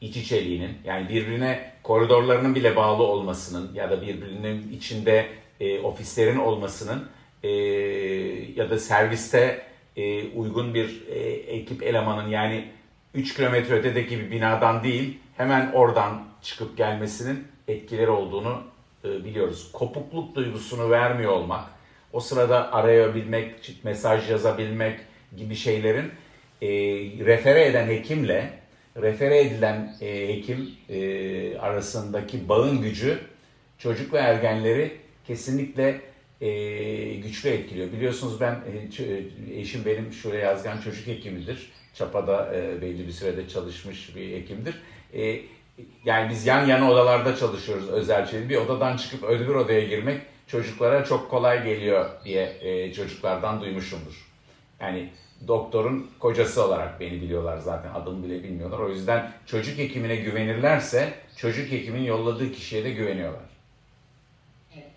iç 0.00 0.16
içeliğinin 0.16 0.78
yani 0.84 1.08
birbirine 1.08 1.72
koridorlarının 1.82 2.54
bile 2.54 2.76
bağlı 2.76 3.02
olmasının 3.02 3.74
ya 3.74 3.90
da 3.90 4.02
birbirinin 4.02 4.72
içinde 4.72 5.26
e, 5.60 5.80
ofislerin 5.80 6.38
olmasının 6.38 7.08
e, 7.42 7.48
ya 8.56 8.70
da 8.70 8.78
serviste 8.78 9.62
e, 9.96 10.28
uygun 10.28 10.74
bir 10.74 11.02
e, 11.08 11.18
ekip 11.30 11.82
elemanın 11.82 12.28
yani 12.28 12.64
3 13.14 13.34
kilometre 13.34 13.74
ötedeki 13.74 14.18
bir 14.18 14.30
binadan 14.30 14.84
değil 14.84 15.18
hemen 15.36 15.72
oradan 15.72 16.24
çıkıp 16.42 16.76
gelmesinin 16.76 17.44
etkileri 17.68 18.10
olduğunu 18.10 18.62
e, 19.04 19.24
biliyoruz. 19.24 19.70
Kopukluk 19.72 20.34
duygusunu 20.34 20.90
vermiyor 20.90 21.32
olmak, 21.32 21.64
o 22.12 22.20
sırada 22.20 22.72
arayabilmek, 22.72 23.76
mesaj 23.84 24.30
yazabilmek 24.30 25.00
gibi 25.36 25.54
şeylerin 25.54 26.12
e, 26.62 26.68
refere 27.24 27.64
eden 27.64 27.86
hekimle 27.86 28.64
refere 28.96 29.40
edilen 29.40 29.96
e, 30.00 30.28
hekim 30.28 30.70
e, 30.88 31.58
arasındaki 31.58 32.48
bağın 32.48 32.82
gücü 32.82 33.18
çocuk 33.78 34.12
ve 34.12 34.18
ergenleri 34.18 34.92
kesinlikle 35.26 36.00
e, 36.40 37.14
güçlü 37.14 37.48
etkiliyor. 37.48 37.92
Biliyorsunuz 37.92 38.40
ben 38.40 38.52
e, 38.52 39.60
eşim 39.60 39.84
benim 39.84 40.12
şuraya 40.12 40.44
yazgan 40.44 40.80
çocuk 40.80 41.06
hekimidir. 41.06 41.72
Çapa'da 41.94 42.56
e, 42.56 42.82
belli 42.82 43.06
bir 43.06 43.12
sürede 43.12 43.48
çalışmış 43.48 44.16
bir 44.16 44.32
hekimdir. 44.32 44.74
E, 45.14 45.40
yani 46.04 46.30
biz 46.30 46.46
yan 46.46 46.66
yana 46.66 46.90
odalarda 46.90 47.36
çalışıyoruz 47.36 47.88
özel 47.88 48.26
şey. 48.26 48.48
Bir 48.48 48.56
odadan 48.56 48.96
çıkıp 48.96 49.22
öbür 49.22 49.54
odaya 49.54 49.84
girmek 49.84 50.20
çocuklara 50.46 51.04
çok 51.04 51.30
kolay 51.30 51.64
geliyor 51.64 52.10
diye 52.24 52.56
e, 52.60 52.92
çocuklardan 52.92 53.60
duymuşumdur. 53.60 54.28
Yani 54.80 55.10
doktorun 55.48 56.10
kocası 56.18 56.66
olarak 56.66 57.00
beni 57.00 57.22
biliyorlar 57.22 57.58
zaten 57.58 57.94
adımı 57.94 58.24
bile 58.24 58.42
bilmiyorlar. 58.42 58.78
O 58.78 58.88
yüzden 58.88 59.32
çocuk 59.46 59.78
hekimine 59.78 60.16
güvenirlerse 60.16 61.14
çocuk 61.36 61.72
hekimin 61.72 62.02
yolladığı 62.02 62.52
kişiye 62.52 62.84
de 62.84 62.90
güveniyorlar. 62.90 63.42
Evet. 64.74 64.92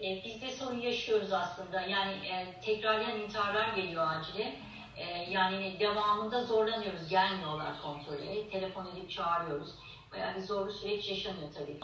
E, 0.00 0.22
biz 0.24 0.42
de 0.42 0.50
sorun 0.50 0.80
yaşıyoruz 0.80 1.32
aslında. 1.32 1.80
Yani 1.80 2.12
e, 2.12 2.60
tekrarlayan 2.64 3.20
intiharlar 3.20 3.76
geliyor 3.76 4.06
acile. 4.08 4.54
E, 5.00 5.30
yani 5.30 5.76
devamında 5.80 6.44
zorlanıyoruz. 6.44 7.08
Gelmiyorlar 7.08 7.72
kontrole. 7.82 8.48
Telefon 8.50 8.86
edip 8.86 9.10
çağırıyoruz. 9.10 9.70
Bayağı 10.12 10.36
bir 10.36 10.40
zorlu 10.40 10.72
süreç 10.72 11.10
yaşanıyor 11.10 11.48
tabii. 11.54 11.78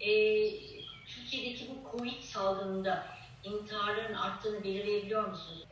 E, 0.00 0.10
Türkiye'deki 1.06 1.64
bu 1.70 1.90
Covid 1.90 2.22
salgınında 2.22 3.06
intiharların 3.44 4.14
arttığını 4.14 4.64
belirleyebiliyor 4.64 5.28
musunuz? 5.28 5.66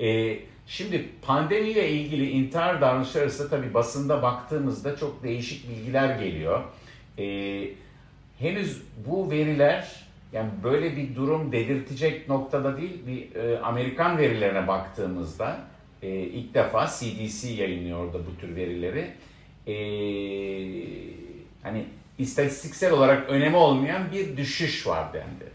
E, 0.00 0.38
şimdi 0.66 1.08
pandemiyle 1.22 1.88
ilgili 1.90 2.30
intihar 2.30 2.80
davranışları 2.80 3.24
arasında 3.24 3.48
tabii 3.48 3.74
basında 3.74 4.22
baktığımızda 4.22 4.96
çok 4.96 5.22
değişik 5.22 5.68
bilgiler 5.68 6.18
geliyor. 6.18 6.64
E, 7.18 7.24
henüz 8.38 8.82
bu 9.06 9.30
veriler 9.30 10.06
yani 10.32 10.50
böyle 10.64 10.96
bir 10.96 11.16
durum 11.16 11.52
dedirtecek 11.52 12.28
noktada 12.28 12.76
değil 12.76 13.06
bir 13.06 13.34
e, 13.34 13.60
Amerikan 13.60 14.18
verilerine 14.18 14.68
baktığımızda 14.68 15.69
e, 16.02 16.08
ilk 16.08 16.54
defa 16.54 16.86
CDC 16.86 17.48
yayınlıyor 17.48 18.04
orada 18.04 18.18
bu 18.18 18.40
tür 18.40 18.56
verileri. 18.56 19.10
E, 19.66 19.74
hani 21.62 21.84
istatistiksel 22.18 22.92
olarak 22.92 23.28
önemi 23.28 23.56
olmayan 23.56 24.12
bir 24.12 24.36
düşüş 24.36 24.86
var 24.86 25.12
dendi. 25.12 25.50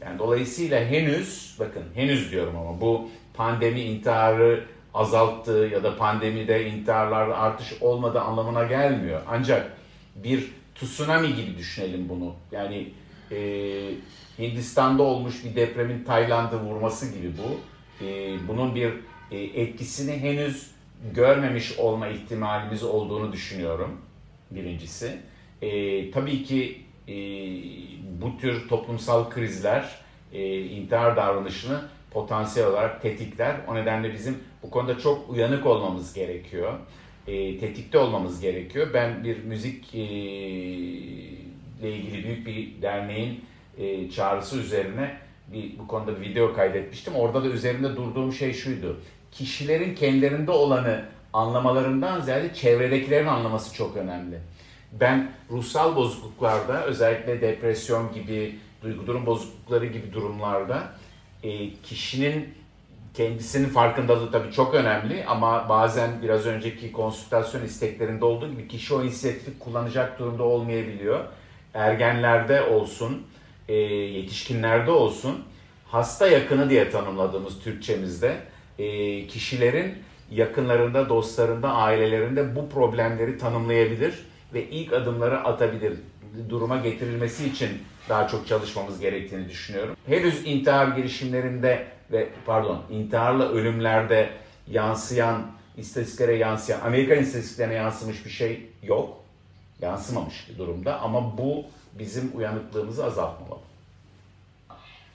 Yani 0.00 0.18
dolayısıyla 0.18 0.84
henüz, 0.84 1.56
bakın 1.58 1.82
henüz 1.94 2.32
diyorum 2.32 2.56
ama 2.56 2.80
bu 2.80 3.08
pandemi 3.34 3.80
intiharı 3.80 4.64
azalttı 4.94 5.68
ya 5.72 5.82
da 5.82 5.96
pandemide 5.96 6.70
intiharlarda 6.70 7.38
artış 7.38 7.74
olmadı 7.80 8.20
anlamına 8.20 8.64
gelmiyor. 8.64 9.20
Ancak 9.28 9.72
bir 10.16 10.50
tsunami 10.74 11.34
gibi 11.34 11.58
düşünelim 11.58 12.08
bunu. 12.08 12.34
Yani 12.52 12.88
e, 13.32 13.38
Hindistan'da 14.38 15.02
olmuş 15.02 15.44
bir 15.44 15.56
depremin 15.56 16.04
Tayland'ı 16.04 16.60
vurması 16.60 17.14
gibi 17.14 17.32
bu. 17.38 17.60
E, 18.04 18.38
bunun 18.48 18.74
bir 18.74 18.92
etkisini 19.36 20.18
henüz 20.18 20.70
görmemiş 21.14 21.78
olma 21.78 22.08
ihtimalimiz 22.08 22.82
olduğunu 22.82 23.32
düşünüyorum 23.32 24.00
birincisi. 24.50 25.16
E, 25.62 26.10
tabii 26.10 26.44
ki 26.44 26.80
e, 27.08 27.14
bu 28.22 28.38
tür 28.38 28.68
toplumsal 28.68 29.30
krizler 29.30 30.00
e, 30.32 30.60
intihar 30.60 31.16
davranışını 31.16 31.82
potansiyel 32.10 32.68
olarak 32.68 33.02
tetikler. 33.02 33.56
O 33.68 33.74
nedenle 33.74 34.12
bizim 34.12 34.38
bu 34.62 34.70
konuda 34.70 34.98
çok 34.98 35.30
uyanık 35.30 35.66
olmamız 35.66 36.14
gerekiyor. 36.14 36.78
E, 37.26 37.58
tetikte 37.58 37.98
olmamız 37.98 38.40
gerekiyor. 38.40 38.90
Ben 38.94 39.24
bir 39.24 39.44
müzik 39.44 39.94
e, 39.94 39.98
ile 41.80 41.96
ilgili 41.96 42.24
büyük 42.24 42.46
bir 42.46 42.82
derneğin 42.82 43.44
e, 43.78 44.10
çağrısı 44.10 44.58
üzerine 44.58 45.16
bir, 45.52 45.78
bu 45.78 45.86
konuda 45.86 46.20
bir 46.20 46.28
video 46.28 46.54
kaydetmiştim. 46.54 47.14
Orada 47.14 47.44
da 47.44 47.48
üzerinde 47.48 47.96
durduğum 47.96 48.32
şey 48.32 48.52
şuydu. 48.52 49.00
Kişilerin 49.32 49.94
kendilerinde 49.94 50.50
olanı 50.50 51.04
anlamalarından 51.32 52.20
ziyade 52.20 52.54
çevredekilerin 52.54 53.26
anlaması 53.26 53.74
çok 53.74 53.96
önemli. 53.96 54.38
Ben 54.92 55.32
ruhsal 55.50 55.96
bozukluklarda 55.96 56.84
özellikle 56.84 57.40
depresyon 57.40 58.12
gibi, 58.12 58.58
duygu 58.82 59.06
durum 59.06 59.26
bozuklukları 59.26 59.86
gibi 59.86 60.12
durumlarda 60.12 60.92
e, 61.42 61.72
kişinin 61.82 62.54
kendisinin 63.14 63.68
farkındalığı 63.68 64.32
tabii 64.32 64.52
çok 64.52 64.74
önemli 64.74 65.24
ama 65.24 65.68
bazen 65.68 66.22
biraz 66.22 66.46
önceki 66.46 66.92
konsültasyon 66.92 67.64
isteklerinde 67.64 68.24
olduğu 68.24 68.50
gibi 68.50 68.68
kişi 68.68 68.94
o 68.94 69.02
inisiyatifi 69.02 69.58
kullanacak 69.58 70.18
durumda 70.18 70.42
olmayabiliyor. 70.42 71.24
Ergenlerde 71.74 72.62
olsun, 72.62 73.26
e, 73.68 73.74
yetişkinlerde 73.74 74.90
olsun 74.90 75.44
hasta 75.88 76.28
yakını 76.28 76.70
diye 76.70 76.90
tanımladığımız 76.90 77.60
Türkçemizde 77.60 78.36
e, 78.80 79.26
kişilerin 79.26 79.94
yakınlarında, 80.30 81.08
dostlarında, 81.08 81.72
ailelerinde 81.72 82.56
bu 82.56 82.68
problemleri 82.68 83.38
tanımlayabilir 83.38 84.14
ve 84.54 84.64
ilk 84.68 84.92
adımları 84.92 85.44
atabilir. 85.44 85.92
duruma 86.48 86.76
getirilmesi 86.76 87.48
için 87.48 87.68
daha 88.08 88.28
çok 88.28 88.46
çalışmamız 88.46 89.00
gerektiğini 89.00 89.48
düşünüyorum. 89.48 89.96
Henüz 90.06 90.46
intihar 90.46 90.88
girişimlerinde 90.88 91.86
ve 92.12 92.28
pardon 92.46 92.82
intiharla 92.90 93.48
ölümlerde 93.48 94.30
yansıyan 94.70 95.46
istatistiklere 95.76 96.36
yansıyan 96.36 96.80
Amerikan 96.80 97.18
istatistiklerine 97.18 97.74
yansımış 97.74 98.24
bir 98.24 98.30
şey 98.30 98.66
yok. 98.82 99.16
Yansımamış 99.82 100.48
bir 100.50 100.58
durumda 100.58 101.00
ama 101.00 101.38
bu 101.38 101.64
bizim 101.98 102.30
uyanıklığımızı 102.34 103.04
azaltmamalı. 103.04 103.69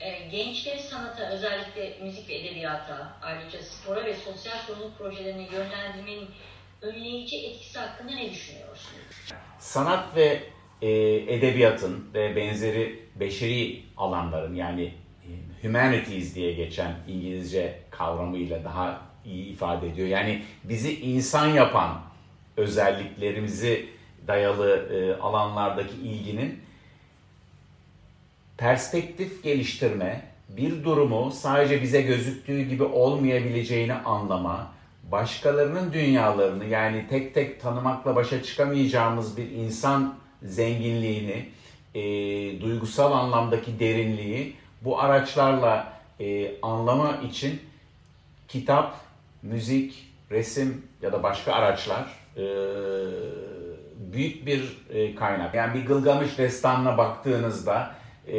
E, 0.05 0.27
gençleri 0.31 0.79
sanata, 0.79 1.29
özellikle 1.29 1.97
müzik 2.03 2.29
ve 2.29 2.35
edebiyata, 2.35 3.17
ayrıca 3.21 3.61
spora 3.61 4.05
ve 4.05 4.15
sosyal 4.15 4.57
sorumluluk 4.57 4.97
projelerine 4.97 5.47
yönlendirmenin 5.51 6.27
önleyici 6.81 7.37
etkisi 7.47 7.79
hakkında 7.79 8.11
ne 8.11 8.31
düşünüyorsunuz? 8.31 9.33
Sanat 9.59 10.15
ve 10.15 10.43
e, 10.81 10.89
edebiyatın 11.35 12.09
ve 12.13 12.35
benzeri 12.35 12.99
beşeri 13.15 13.83
alanların 13.97 14.55
yani 14.55 14.93
e, 15.23 15.67
humanities 15.67 16.35
diye 16.35 16.53
geçen 16.53 16.95
İngilizce 17.07 17.79
kavramıyla 17.89 18.63
daha 18.63 19.01
iyi 19.25 19.45
ifade 19.45 19.87
ediyor. 19.87 20.07
Yani 20.07 20.43
bizi 20.63 20.99
insan 20.99 21.47
yapan 21.47 22.01
özelliklerimizi 22.57 23.89
dayalı 24.27 24.89
e, 24.93 25.21
alanlardaki 25.21 25.95
ilginin 25.95 26.64
perspektif 28.57 29.43
geliştirme, 29.43 30.21
bir 30.49 30.83
durumu 30.83 31.31
sadece 31.31 31.81
bize 31.81 32.01
gözüktüğü 32.01 32.61
gibi 32.61 32.83
olmayabileceğini 32.83 33.93
anlama, 33.93 34.71
başkalarının 35.11 35.93
dünyalarını 35.93 36.65
yani 36.65 37.05
tek 37.09 37.33
tek 37.33 37.61
tanımakla 37.61 38.15
başa 38.15 38.43
çıkamayacağımız 38.43 39.37
bir 39.37 39.51
insan 39.51 40.15
zenginliğini, 40.43 41.49
e, 41.95 42.01
duygusal 42.61 43.11
anlamdaki 43.11 43.79
derinliği 43.79 44.55
bu 44.81 44.99
araçlarla 44.99 45.93
e, 46.19 46.51
anlama 46.61 47.17
için 47.17 47.61
kitap, 48.47 48.95
müzik, 49.43 50.07
resim 50.31 50.87
ya 51.01 51.11
da 51.11 51.23
başka 51.23 51.53
araçlar 51.53 52.05
e, 52.37 52.45
büyük 54.13 54.45
bir 54.45 54.77
e, 54.89 55.15
kaynak. 55.15 55.55
Yani 55.55 55.73
bir 55.73 55.85
Gılgamış 55.85 56.37
destanına 56.37 56.97
baktığınızda 56.97 57.95
e, 58.27 58.37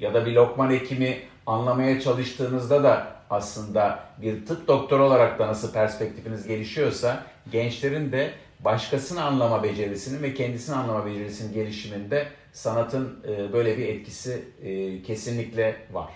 ya 0.00 0.14
da 0.14 0.26
bir 0.26 0.32
Lokman 0.32 0.70
Hekim'i 0.70 1.22
anlamaya 1.46 2.00
çalıştığınızda 2.00 2.84
da 2.84 3.16
aslında 3.30 4.04
bir 4.22 4.46
tıp 4.46 4.68
doktoru 4.68 5.04
olarak 5.04 5.38
da 5.38 5.46
nasıl 5.46 5.72
perspektifiniz 5.72 6.46
gelişiyorsa 6.46 7.22
gençlerin 7.52 8.12
de 8.12 8.34
başkasını 8.60 9.24
anlama 9.24 9.62
becerisinin 9.62 10.22
ve 10.22 10.34
kendisini 10.34 10.76
anlama 10.76 11.06
becerisinin 11.06 11.54
gelişiminde 11.54 12.28
sanatın 12.52 13.24
e, 13.28 13.52
böyle 13.52 13.78
bir 13.78 13.88
etkisi 13.88 14.44
e, 14.62 15.02
kesinlikle 15.02 15.86
var. 15.92 16.10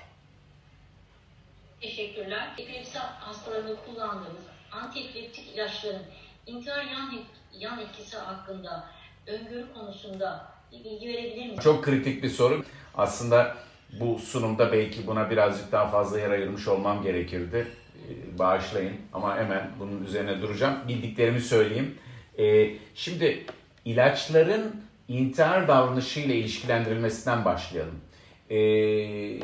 Teşekkürler. 1.80 2.48
Epilepsi 2.58 2.98
hastalarında 2.98 3.76
kullandığımız 3.86 4.42
antiepileptik 4.72 5.54
ilaçların 5.54 6.02
intihar 6.46 6.84
yan, 6.84 7.12
yan 7.58 7.78
etkisi 7.78 8.16
hakkında 8.16 8.84
öngörü 9.26 9.72
konusunda 9.74 10.46
bilgi 10.72 11.08
verebilir 11.08 11.36
misiniz? 11.44 11.64
Çok 11.64 11.84
kritik 11.84 12.22
bir 12.22 12.28
soru. 12.28 12.64
Aslında 12.94 13.56
bu 14.00 14.18
sunumda 14.18 14.72
belki 14.72 15.06
buna 15.06 15.30
birazcık 15.30 15.72
daha 15.72 15.88
fazla 15.88 16.18
yer 16.20 16.30
ayırmış 16.30 16.68
olmam 16.68 17.02
gerekirdi. 17.02 17.66
Ee, 17.96 18.38
Bağışlayın 18.38 18.92
ama 19.12 19.36
hemen 19.38 19.70
bunun 19.78 20.04
üzerine 20.04 20.42
duracağım. 20.42 20.74
Bildiklerimi 20.88 21.40
söyleyeyim. 21.40 21.94
Ee, 22.38 22.70
Şimdi 22.94 23.44
ilaçların 23.84 24.82
intihar 25.08 25.68
davranışıyla 25.68 26.34
ilişkilendirilmesinden 26.34 27.44
başlayalım. 27.44 28.00
Ee, 28.50 29.38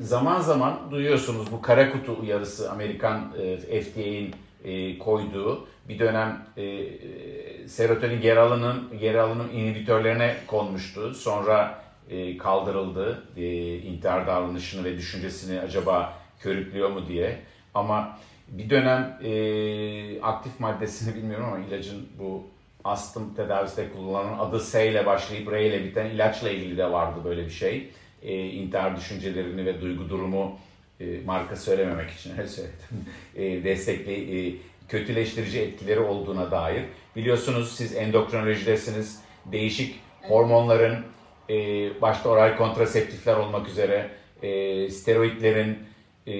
zaman 0.00 0.40
zaman 0.40 0.90
duyuyorsunuz 0.90 1.52
bu 1.52 1.62
kara 1.62 1.92
kutu 1.92 2.16
uyarısı 2.20 2.70
Amerikan 2.70 3.32
e, 3.70 3.80
FDA'in 3.80 4.34
e, 4.64 4.98
koyduğu 4.98 5.68
bir 5.88 5.98
dönem 5.98 6.46
e, 6.56 6.62
e, 6.62 7.68
serotonin 7.68 8.20
geri 8.20 8.40
alının 8.40 8.98
geri 9.00 9.20
alınım 9.20 9.50
inhibitörlerine 9.54 10.36
konmuştu. 10.46 11.14
Sonra 11.14 11.82
e, 12.10 12.36
kaldırıldı 12.36 13.22
e, 13.36 13.76
intihar 13.76 14.26
davranışını 14.26 14.84
ve 14.84 14.96
düşüncesini 14.96 15.60
acaba 15.60 16.12
körüklüyor 16.40 16.90
mu 16.90 17.08
diye. 17.08 17.38
Ama 17.74 18.18
bir 18.48 18.70
dönem 18.70 19.18
e, 19.24 20.22
aktif 20.22 20.60
maddesini 20.60 21.14
bilmiyorum 21.22 21.46
ama 21.46 21.58
ilacın 21.66 22.08
bu 22.18 22.46
astım 22.84 23.34
tedavisinde 23.34 23.92
kullanılan 23.92 24.38
adı 24.38 24.60
S 24.60 24.90
ile 24.90 25.06
başlayıp 25.06 25.52
R 25.52 25.66
ile 25.66 25.84
biten 25.84 26.06
ilaçla 26.06 26.50
ilgili 26.50 26.78
de 26.78 26.92
vardı 26.92 27.20
böyle 27.24 27.44
bir 27.44 27.50
şey. 27.50 27.90
E, 28.22 28.46
intihar 28.46 28.96
düşüncelerini 28.96 29.66
ve 29.66 29.80
duygu 29.80 30.08
durumu 30.08 30.58
e, 31.00 31.04
marka 31.26 31.56
söylememek 31.56 32.10
için 32.10 32.30
öyle 32.32 32.48
söyledim. 32.48 32.78
E, 33.36 33.64
destekli, 33.64 34.12
e, 34.12 34.54
kötüleştirici 34.88 35.60
etkileri 35.60 36.00
olduğuna 36.00 36.50
dair. 36.50 36.82
Biliyorsunuz 37.16 37.72
siz 37.72 37.96
endokrinolojidesiniz. 37.96 39.20
Değişik 39.52 40.00
hormonların 40.22 41.04
e, 41.50 41.54
başta 42.02 42.28
oral 42.28 42.56
kontraseptifler 42.56 43.36
olmak 43.36 43.68
üzere 43.68 44.10
e, 44.42 44.90
steroidlerin 44.90 45.78
e, 46.26 46.34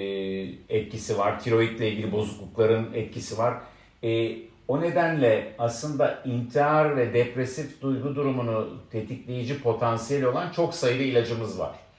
etkisi 0.68 1.18
var. 1.18 1.40
Tiroidle 1.40 1.90
ilgili 1.90 2.12
bozuklukların 2.12 2.94
etkisi 2.94 3.38
var. 3.38 3.54
E, 4.04 4.36
o 4.68 4.80
nedenle 4.80 5.52
aslında 5.58 6.22
intihar 6.24 6.96
ve 6.96 7.14
depresif 7.14 7.82
duygu 7.82 8.16
durumunu 8.16 8.80
tetikleyici 8.92 9.62
potansiyeli 9.62 10.26
olan 10.28 10.50
çok 10.50 10.74
sayıda 10.74 11.02
ilacımız 11.02 11.58
var. 11.58 11.89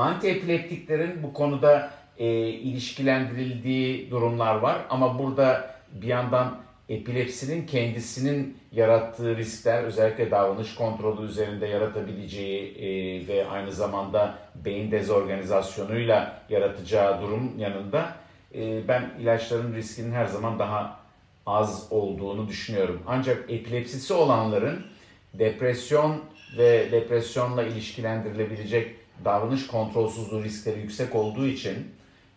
Antiepileptiklerin 0.00 1.22
bu 1.22 1.32
konuda 1.32 1.90
e, 2.18 2.48
ilişkilendirildiği 2.48 4.10
durumlar 4.10 4.54
var 4.54 4.78
ama 4.90 5.18
burada 5.18 5.74
bir 5.92 6.06
yandan 6.06 6.58
epilepsinin 6.88 7.66
kendisinin 7.66 8.58
yarattığı 8.72 9.36
riskler 9.36 9.84
özellikle 9.84 10.30
davranış 10.30 10.74
kontrolü 10.74 11.26
üzerinde 11.26 11.66
yaratabileceği 11.66 12.74
e, 12.78 13.28
ve 13.28 13.48
aynı 13.48 13.72
zamanda 13.72 14.38
beyin 14.54 14.90
dezorganizasyonuyla 14.90 16.42
yaratacağı 16.48 17.22
durum 17.22 17.58
yanında 17.58 18.16
e, 18.54 18.88
ben 18.88 19.10
ilaçların 19.20 19.74
riskinin 19.74 20.12
her 20.12 20.26
zaman 20.26 20.58
daha 20.58 21.00
az 21.46 21.86
olduğunu 21.90 22.48
düşünüyorum. 22.48 23.02
Ancak 23.06 23.50
epilepsisi 23.50 24.14
olanların 24.14 24.86
depresyon 25.34 26.20
ve 26.58 26.92
depresyonla 26.92 27.62
ilişkilendirilebilecek 27.62 28.99
davranış 29.24 29.66
kontrolsüzlüğü 29.66 30.44
riskleri 30.44 30.80
yüksek 30.80 31.14
olduğu 31.14 31.46
için 31.46 31.74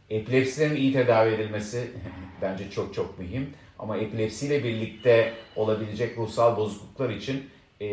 epilepsilerin 0.09 0.75
iyi 0.75 0.93
tedavi 0.93 1.33
edilmesi 1.33 1.91
bence 2.41 2.71
çok 2.71 2.93
çok 2.93 3.19
mühim. 3.19 3.53
Ama 3.79 3.97
epilepsiyle 3.97 4.63
birlikte 4.63 5.33
olabilecek 5.55 6.17
ruhsal 6.17 6.57
bozukluklar 6.57 7.09
için 7.09 7.49
e, 7.81 7.87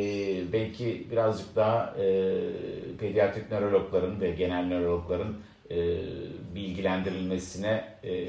belki 0.53 1.07
birazcık 1.11 1.57
daha 1.57 1.95
e, 1.99 2.05
pediatrik 3.01 3.51
nörologların 3.51 4.21
ve 4.21 4.31
genel 4.31 4.65
nörologların 4.65 5.37
e, 5.71 5.77
bilgilendirilmesine 6.55 7.85
e, 8.05 8.29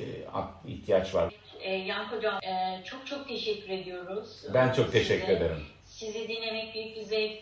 ihtiyaç 0.67 1.15
var. 1.15 1.33
E, 1.61 1.73
Yank 1.73 2.11
Hocam 2.11 2.39
e, 2.43 2.83
çok 2.85 3.07
çok 3.07 3.27
teşekkür 3.27 3.69
ediyoruz. 3.69 4.43
Ben 4.53 4.73
çok 4.73 4.91
teşekkür 4.91 5.21
Size. 5.25 5.33
ederim. 5.33 5.57
Sizi 5.85 6.27
dinlemek 6.27 6.73
büyük 6.75 6.95
bir 6.97 7.01
zevkti. 7.01 7.41